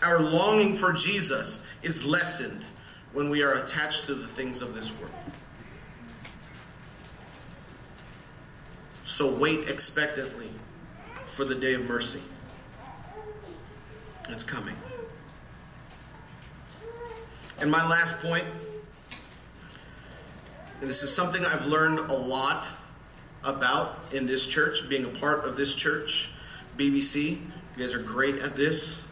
Our 0.02 0.20
longing 0.20 0.76
for 0.76 0.92
Jesus 0.92 1.66
is 1.82 2.04
lessened 2.04 2.64
when 3.12 3.30
we 3.30 3.42
are 3.42 3.54
attached 3.54 4.04
to 4.06 4.14
the 4.14 4.26
things 4.26 4.62
of 4.62 4.74
this 4.74 4.90
world. 4.98 5.12
So 9.04 9.34
wait 9.36 9.68
expectantly 9.68 10.48
for 11.26 11.44
the 11.44 11.54
day 11.54 11.74
of 11.74 11.86
mercy. 11.86 12.20
It's 14.28 14.44
coming. 14.44 14.76
And 17.60 17.70
my 17.70 17.88
last 17.88 18.18
point, 18.18 18.44
and 20.80 20.90
this 20.90 21.02
is 21.02 21.14
something 21.14 21.44
I've 21.44 21.66
learned 21.66 22.00
a 22.00 22.12
lot 22.12 22.68
about 23.46 24.12
in 24.12 24.26
this 24.26 24.46
church, 24.46 24.88
being 24.88 25.04
a 25.04 25.08
part 25.08 25.44
of 25.44 25.56
this 25.56 25.74
church, 25.74 26.30
BBC. 26.76 27.30
You 27.30 27.38
guys 27.78 27.94
are 27.94 28.02
great 28.02 28.36
at 28.36 28.56
this. 28.56 29.06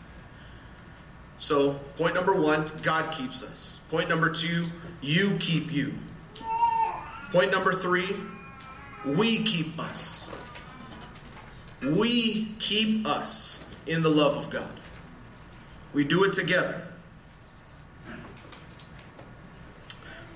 So, 1.38 1.74
point 1.96 2.14
number 2.14 2.34
one 2.34 2.70
God 2.82 3.14
keeps 3.14 3.42
us. 3.42 3.78
Point 3.90 4.08
number 4.08 4.30
two, 4.30 4.66
you 5.00 5.36
keep 5.38 5.72
you. 5.72 5.94
Point 7.30 7.50
number 7.50 7.72
three, 7.72 8.16
we 9.04 9.44
keep 9.44 9.78
us. 9.78 10.32
We 11.82 12.54
keep 12.58 13.06
us 13.06 13.66
in 13.86 14.02
the 14.02 14.08
love 14.08 14.36
of 14.36 14.50
God. 14.50 14.70
We 15.92 16.04
do 16.04 16.24
it 16.24 16.32
together. 16.32 16.82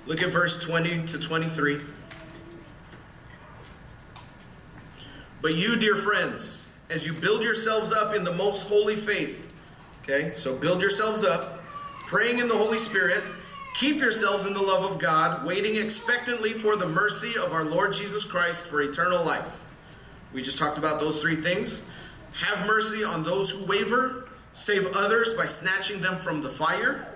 Look 0.06 0.22
at 0.22 0.30
verse 0.30 0.62
20 0.64 1.06
to 1.06 1.18
23. 1.18 1.80
But 5.48 5.56
you, 5.56 5.76
dear 5.76 5.96
friends, 5.96 6.68
as 6.90 7.06
you 7.06 7.14
build 7.14 7.42
yourselves 7.42 7.90
up 7.90 8.14
in 8.14 8.22
the 8.22 8.34
most 8.34 8.68
holy 8.68 8.96
faith, 8.96 9.50
okay, 10.02 10.34
so 10.36 10.54
build 10.54 10.82
yourselves 10.82 11.24
up, 11.24 11.64
praying 12.00 12.38
in 12.38 12.48
the 12.48 12.54
Holy 12.54 12.76
Spirit, 12.76 13.24
keep 13.74 13.96
yourselves 13.96 14.44
in 14.44 14.52
the 14.52 14.60
love 14.60 14.92
of 14.92 14.98
God, 14.98 15.46
waiting 15.46 15.76
expectantly 15.76 16.52
for 16.52 16.76
the 16.76 16.86
mercy 16.86 17.32
of 17.42 17.54
our 17.54 17.64
Lord 17.64 17.94
Jesus 17.94 18.24
Christ 18.24 18.66
for 18.66 18.82
eternal 18.82 19.24
life. 19.24 19.64
We 20.34 20.42
just 20.42 20.58
talked 20.58 20.76
about 20.76 21.00
those 21.00 21.22
three 21.22 21.36
things. 21.36 21.80
Have 22.44 22.66
mercy 22.66 23.02
on 23.02 23.22
those 23.22 23.48
who 23.48 23.64
waver, 23.64 24.28
save 24.52 24.86
others 24.94 25.32
by 25.32 25.46
snatching 25.46 26.02
them 26.02 26.18
from 26.18 26.42
the 26.42 26.50
fire. 26.50 27.08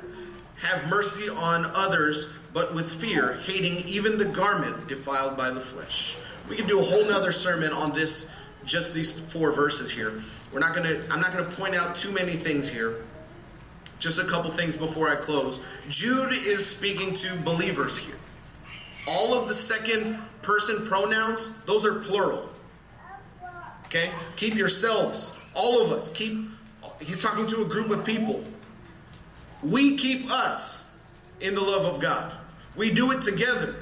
Have 0.63 0.89
mercy 0.89 1.29
on 1.29 1.67
others 1.75 2.33
but 2.55 2.75
with 2.75 2.95
fear, 2.95 3.35
hating 3.43 3.87
even 3.87 4.17
the 4.17 4.25
garment 4.25 4.89
defiled 4.89 5.37
by 5.37 5.51
the 5.51 5.61
flesh. 5.61 6.17
We 6.49 6.57
could 6.57 6.67
do 6.67 6.81
a 6.81 6.83
whole 6.83 7.05
nother 7.05 7.33
sermon 7.33 7.73
on 7.73 7.93
this, 7.93 8.31
just 8.65 8.95
these 8.95 9.13
four 9.13 9.53
verses 9.53 9.91
here. 9.91 10.23
We're 10.53 10.61
not 10.61 10.75
gonna, 10.75 11.03
I'm 11.11 11.21
not 11.21 11.33
gonna 11.33 11.51
point 11.51 11.75
out 11.75 11.97
too 11.97 12.13
many 12.13 12.33
things 12.33 12.69
here. 12.69 13.05
Just 13.99 14.19
a 14.19 14.25
couple 14.25 14.51
things 14.51 14.77
before 14.77 15.09
I 15.09 15.17
close. 15.17 15.61
Jude 15.89 16.33
is 16.33 16.67
speaking 16.67 17.15
to 17.15 17.37
believers 17.39 17.97
here. 17.97 18.17
All 19.07 19.35
of 19.35 19.49
the 19.49 19.55
second 19.55 20.19
person 20.43 20.87
pronouns, 20.87 21.57
those 21.65 21.85
are 21.85 21.95
plural. 22.01 22.49
Okay? 23.87 24.11
Keep 24.37 24.55
yourselves, 24.55 25.39
all 25.55 25.83
of 25.83 25.93
us, 25.93 26.11
keep, 26.11 26.49
he's 27.01 27.21
talking 27.21 27.47
to 27.47 27.63
a 27.63 27.65
group 27.65 27.91
of 27.91 28.05
people. 28.05 28.43
We 29.63 29.97
keep 29.97 30.31
us 30.31 30.85
in 31.41 31.55
the 31.55 31.61
love 31.61 31.95
of 31.95 32.01
God. 32.01 32.33
We 32.75 32.91
do 32.91 33.11
it 33.13 33.23
together. 33.23 33.75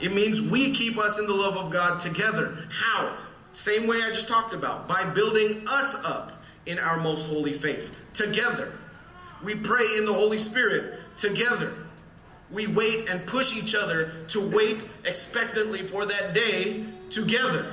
It 0.00 0.12
means 0.12 0.42
we 0.42 0.72
keep 0.72 0.98
us 0.98 1.18
in 1.18 1.26
the 1.26 1.34
love 1.34 1.56
of 1.56 1.70
God 1.70 2.00
together. 2.00 2.56
How? 2.70 3.16
Same 3.52 3.86
way 3.86 4.02
I 4.02 4.10
just 4.10 4.28
talked 4.28 4.52
about, 4.52 4.86
by 4.86 5.04
building 5.14 5.64
us 5.68 5.94
up 6.04 6.42
in 6.66 6.78
our 6.78 6.98
most 6.98 7.28
holy 7.28 7.52
faith 7.52 7.90
together. 8.12 8.72
We 9.42 9.54
pray 9.54 9.86
in 9.96 10.04
the 10.04 10.12
Holy 10.12 10.38
Spirit 10.38 11.00
together. 11.16 11.72
We 12.50 12.66
wait 12.66 13.08
and 13.08 13.26
push 13.26 13.56
each 13.56 13.74
other 13.74 14.12
to 14.28 14.40
wait 14.40 14.82
expectantly 15.04 15.80
for 15.80 16.04
that 16.04 16.34
day 16.34 16.84
together. 17.10 17.64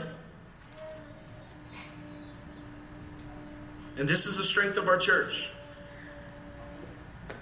And 3.97 4.07
this 4.07 4.25
is 4.25 4.37
the 4.37 4.43
strength 4.43 4.77
of 4.77 4.87
our 4.87 4.97
church. 4.97 5.51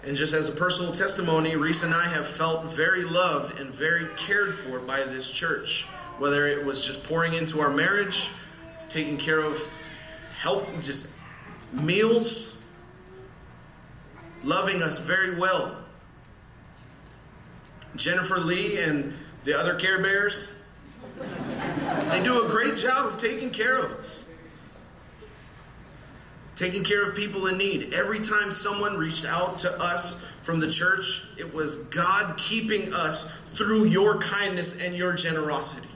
And 0.04 0.18
just 0.18 0.34
as 0.34 0.48
a 0.48 0.52
personal 0.52 0.94
testimony, 0.94 1.56
Reese 1.56 1.84
and 1.84 1.94
I 1.94 2.08
have 2.08 2.26
felt 2.26 2.66
very 2.66 3.04
loved 3.04 3.60
and 3.60 3.72
very 3.72 4.08
cared 4.18 4.56
for 4.56 4.80
by 4.80 5.04
this 5.04 5.30
church. 5.30 5.86
Whether 6.18 6.48
it 6.48 6.66
was 6.66 6.84
just 6.84 7.04
pouring 7.04 7.34
into 7.34 7.62
our 7.62 7.70
marriage, 7.70 8.30
taking 8.90 9.18
care 9.18 9.40
of 9.40 9.62
help, 10.40 10.68
just 10.82 11.10
meals, 11.72 12.60
loving 14.44 14.82
us 14.82 14.98
very 14.98 15.40
well. 15.40 15.78
Jennifer 17.96 18.40
Lee 18.40 18.82
and 18.82 19.14
the 19.44 19.58
other 19.58 19.76
Care 19.76 20.02
Bears, 20.02 20.52
they 22.10 22.24
do 22.24 22.46
a 22.46 22.50
great 22.50 22.76
job 22.76 23.08
of 23.08 23.20
taking 23.20 23.52
care 23.52 23.78
of 23.78 23.92
us 23.92 24.26
taking 26.62 26.84
care 26.84 27.02
of 27.02 27.16
people 27.16 27.48
in 27.48 27.58
need. 27.58 27.92
Every 27.92 28.20
time 28.20 28.52
someone 28.52 28.96
reached 28.96 29.26
out 29.26 29.58
to 29.60 29.82
us 29.82 30.24
from 30.44 30.60
the 30.60 30.70
church, 30.70 31.24
it 31.40 31.52
was 31.56 31.76
God 31.76 32.38
keeping 32.38 32.94
us 32.94 33.36
through 33.54 33.86
your 33.86 34.20
kindness 34.20 34.80
and 34.80 34.96
your 34.96 35.14
generosity. 35.14 35.88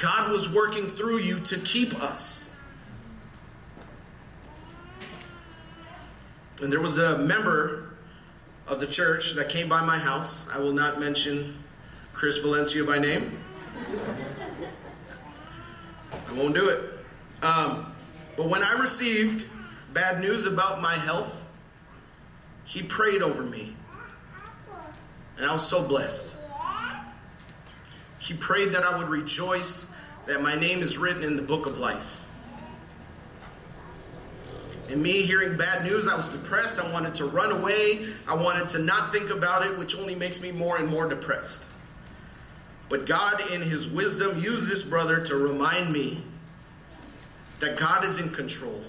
God 0.00 0.32
was 0.32 0.48
working 0.48 0.88
through 0.88 1.18
you 1.18 1.38
to 1.40 1.58
keep 1.58 2.02
us. 2.02 2.48
And 6.62 6.72
there 6.72 6.80
was 6.80 6.96
a 6.96 7.18
member 7.18 7.90
of 8.66 8.80
the 8.80 8.86
church 8.86 9.34
that 9.34 9.50
came 9.50 9.68
by 9.68 9.84
my 9.84 9.98
house. 9.98 10.48
I 10.48 10.58
will 10.60 10.72
not 10.72 10.98
mention 10.98 11.62
Chris 12.14 12.38
Valencia 12.38 12.84
by 12.84 12.98
name. 13.00 13.38
I 16.10 16.32
won't 16.32 16.54
do 16.54 16.70
it. 16.70 16.80
Um, 17.42 17.92
but 18.36 18.46
when 18.48 18.62
I 18.62 18.78
received 18.78 19.46
bad 19.92 20.20
news 20.20 20.46
about 20.46 20.80
my 20.82 20.94
health, 20.94 21.44
he 22.64 22.82
prayed 22.82 23.22
over 23.22 23.42
me. 23.42 23.74
And 25.36 25.46
I 25.46 25.52
was 25.52 25.66
so 25.66 25.86
blessed. 25.86 26.34
He 28.18 28.34
prayed 28.34 28.72
that 28.72 28.82
I 28.82 28.96
would 28.96 29.08
rejoice 29.08 29.86
that 30.26 30.42
my 30.42 30.54
name 30.54 30.82
is 30.82 30.98
written 30.98 31.22
in 31.22 31.36
the 31.36 31.42
book 31.42 31.66
of 31.66 31.78
life. 31.78 32.26
And 34.88 35.02
me 35.02 35.22
hearing 35.22 35.56
bad 35.56 35.84
news, 35.84 36.08
I 36.08 36.16
was 36.16 36.28
depressed. 36.28 36.78
I 36.78 36.92
wanted 36.92 37.14
to 37.14 37.26
run 37.26 37.52
away. 37.52 38.06
I 38.26 38.34
wanted 38.34 38.68
to 38.70 38.78
not 38.78 39.12
think 39.12 39.30
about 39.30 39.66
it, 39.66 39.78
which 39.78 39.96
only 39.96 40.14
makes 40.14 40.40
me 40.40 40.52
more 40.52 40.76
and 40.76 40.88
more 40.88 41.08
depressed. 41.08 41.64
But 42.88 43.06
God, 43.06 43.40
in 43.52 43.62
His 43.62 43.86
wisdom, 43.86 44.38
used 44.38 44.68
this 44.68 44.82
brother 44.82 45.24
to 45.24 45.36
remind 45.36 45.92
me 45.92 46.22
that 47.60 47.78
God 47.78 48.04
is 48.04 48.18
in 48.18 48.30
control, 48.30 48.82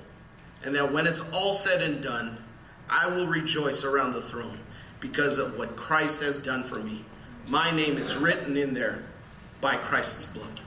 and 0.64 0.76
that 0.76 0.92
when 0.92 1.08
it's 1.08 1.22
all 1.34 1.54
said 1.54 1.82
and 1.82 2.02
done, 2.02 2.38
I 2.90 3.08
will 3.10 3.28
rejoice 3.28 3.84
around 3.84 4.14
the 4.14 4.22
throne 4.22 4.60
because 5.00 5.38
of 5.38 5.58
what 5.58 5.76
Christ 5.76 6.22
has 6.22 6.38
done 6.38 6.64
for 6.64 6.80
me. 6.80 7.04
My 7.50 7.72
name 7.72 7.98
is 7.98 8.16
written 8.16 8.58
in 8.58 8.74
there 8.74 9.04
by 9.62 9.76
Christ's 9.76 10.26
blood. 10.26 10.60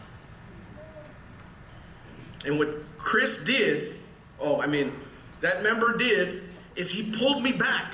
And 2.45 2.59
what 2.59 2.69
Chris 2.99 3.45
did, 3.45 3.97
oh, 4.39 4.61
I 4.61 4.67
mean, 4.67 4.93
that 5.41 5.63
member 5.63 5.97
did, 5.97 6.43
is 6.77 6.91
he 6.91 7.15
pulled 7.19 7.43
me 7.43 7.53
back. 7.53 7.93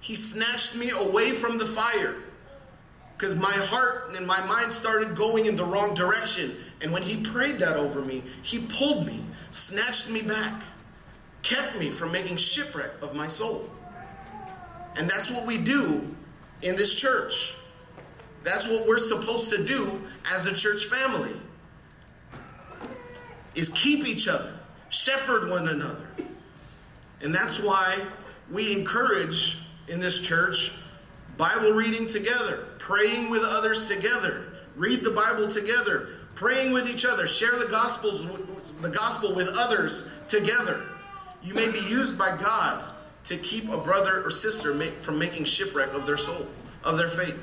He 0.00 0.16
snatched 0.16 0.74
me 0.76 0.90
away 0.90 1.32
from 1.32 1.58
the 1.58 1.66
fire 1.66 2.14
because 3.20 3.36
my 3.36 3.52
heart 3.52 4.14
and 4.16 4.26
my 4.26 4.40
mind 4.46 4.72
started 4.72 5.14
going 5.14 5.44
in 5.44 5.54
the 5.54 5.64
wrong 5.64 5.92
direction. 5.92 6.56
And 6.80 6.90
when 6.90 7.02
he 7.02 7.22
prayed 7.22 7.58
that 7.58 7.76
over 7.76 8.00
me, 8.00 8.22
he 8.42 8.60
pulled 8.60 9.06
me, 9.06 9.20
snatched 9.50 10.08
me 10.08 10.22
back, 10.22 10.62
kept 11.42 11.78
me 11.78 11.90
from 11.90 12.12
making 12.12 12.38
shipwreck 12.38 12.90
of 13.02 13.14
my 13.14 13.28
soul. 13.28 13.68
And 14.96 15.08
that's 15.08 15.30
what 15.30 15.44
we 15.46 15.58
do 15.58 16.16
in 16.62 16.76
this 16.76 16.94
church. 16.94 17.54
That's 18.42 18.66
what 18.66 18.86
we're 18.86 18.96
supposed 18.96 19.50
to 19.50 19.66
do 19.66 20.00
as 20.32 20.46
a 20.46 20.54
church 20.54 20.86
family. 20.86 21.34
Is 23.54 23.68
keep 23.68 24.06
each 24.06 24.28
other, 24.28 24.54
shepherd 24.88 25.50
one 25.50 25.68
another. 25.68 26.06
And 27.20 27.34
that's 27.34 27.60
why 27.60 27.98
we 28.50 28.72
encourage 28.72 29.58
in 29.88 30.00
this 30.00 30.20
church 30.20 30.72
Bible 31.36 31.72
reading 31.72 32.06
together, 32.06 32.64
praying 32.90 33.30
with 33.30 33.42
others 33.44 33.88
together, 33.88 34.46
read 34.74 35.04
the 35.04 35.10
Bible 35.10 35.46
together, 35.48 36.08
praying 36.34 36.72
with 36.72 36.88
each 36.88 37.04
other, 37.04 37.24
share 37.24 37.56
the 37.56 37.68
gospels, 37.70 38.26
the 38.80 38.90
gospel 38.90 39.32
with 39.32 39.48
others 39.56 40.10
together. 40.28 40.80
You 41.40 41.54
may 41.54 41.70
be 41.70 41.78
used 41.78 42.18
by 42.18 42.36
God 42.36 42.92
to 43.24 43.36
keep 43.36 43.68
a 43.68 43.78
brother 43.78 44.24
or 44.24 44.30
sister 44.30 44.74
from 45.00 45.20
making 45.20 45.44
shipwreck 45.44 45.94
of 45.94 46.04
their 46.04 46.16
soul, 46.16 46.48
of 46.82 46.98
their 46.98 47.08
faith. 47.08 47.38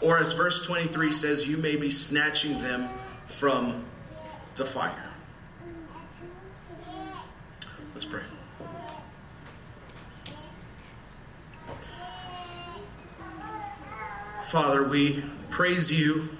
Or 0.00 0.16
as 0.18 0.32
verse 0.32 0.64
23 0.66 1.12
says, 1.12 1.46
you 1.46 1.58
may 1.58 1.76
be 1.76 1.90
snatching 1.90 2.58
them 2.62 2.88
from 3.26 3.84
the 4.56 4.64
fire. 4.64 4.94
Let's 7.92 8.06
pray. 8.06 8.22
Father, 14.48 14.82
we 14.88 15.22
praise 15.50 15.92
you 15.92 16.30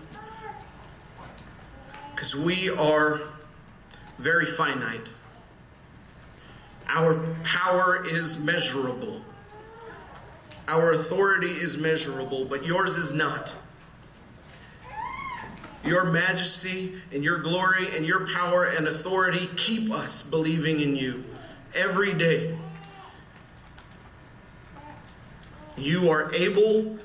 because 2.11 2.35
we 2.35 2.71
are 2.71 3.21
very 4.19 4.47
finite. 4.47 5.07
Our 6.89 7.23
power 7.45 8.03
is 8.07 8.39
measurable. 8.39 9.23
Our 10.69 10.93
authority 10.93 11.51
is 11.51 11.77
measurable, 11.77 12.47
but 12.47 12.65
yours 12.65 12.97
is 12.97 13.13
not. 13.13 13.55
Your 15.85 16.07
majesty 16.07 16.95
and 17.13 17.23
your 17.23 17.41
glory 17.41 17.95
and 17.95 18.07
your 18.07 18.27
power 18.29 18.65
and 18.65 18.89
authority 18.89 19.51
keep 19.55 19.93
us 19.93 20.23
believing 20.23 20.81
in 20.81 20.97
you 20.97 21.25
every 21.77 22.15
day. 22.15 22.57
You 25.77 26.09
are 26.09 26.33
able 26.33 26.99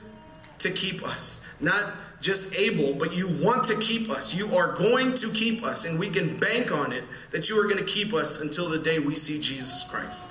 to 0.63 0.71
keep 0.71 1.03
us. 1.03 1.41
Not 1.59 1.93
just 2.19 2.55
able, 2.55 2.93
but 2.93 3.15
you 3.15 3.27
want 3.43 3.65
to 3.67 3.75
keep 3.77 4.09
us. 4.09 4.33
You 4.33 4.55
are 4.55 4.73
going 4.73 5.15
to 5.15 5.29
keep 5.31 5.63
us, 5.63 5.85
and 5.85 5.99
we 5.99 6.09
can 6.09 6.37
bank 6.37 6.71
on 6.71 6.91
it 6.91 7.03
that 7.31 7.49
you 7.49 7.59
are 7.59 7.63
going 7.63 7.77
to 7.77 7.85
keep 7.85 8.13
us 8.13 8.39
until 8.39 8.69
the 8.69 8.79
day 8.79 8.99
we 8.99 9.13
see 9.13 9.39
Jesus 9.39 9.83
Christ. 9.83 10.27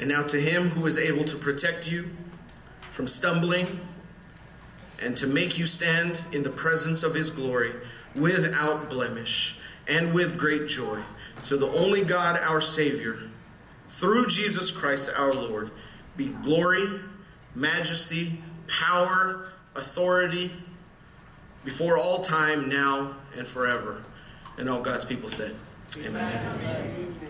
And 0.00 0.08
now 0.08 0.22
to 0.22 0.40
him 0.40 0.70
who 0.70 0.86
is 0.86 0.96
able 0.96 1.24
to 1.24 1.36
protect 1.36 1.90
you 1.90 2.10
from 2.90 3.08
stumbling 3.08 3.80
and 5.02 5.16
to 5.16 5.26
make 5.26 5.58
you 5.58 5.66
stand 5.66 6.18
in 6.32 6.42
the 6.42 6.50
presence 6.50 7.02
of 7.02 7.14
his 7.14 7.30
glory 7.30 7.72
without 8.14 8.88
blemish 8.88 9.58
and 9.88 10.14
with 10.14 10.38
great 10.38 10.68
joy. 10.68 11.00
So 11.42 11.56
the 11.56 11.70
only 11.70 12.02
God, 12.02 12.38
our 12.38 12.60
Savior, 12.60 13.18
through 13.88 14.26
Jesus 14.26 14.70
Christ 14.70 15.10
our 15.14 15.32
Lord, 15.32 15.70
be 16.18 16.28
glory, 16.42 16.86
majesty, 17.54 18.42
power, 18.66 19.46
authority 19.74 20.52
before 21.64 21.96
all 21.96 22.22
time, 22.22 22.68
now 22.68 23.14
and 23.36 23.46
forever. 23.46 24.02
And 24.58 24.68
all 24.68 24.80
God's 24.80 25.04
people 25.04 25.28
said, 25.28 25.54
Amen. 25.96 26.44
Amen. 26.44 27.27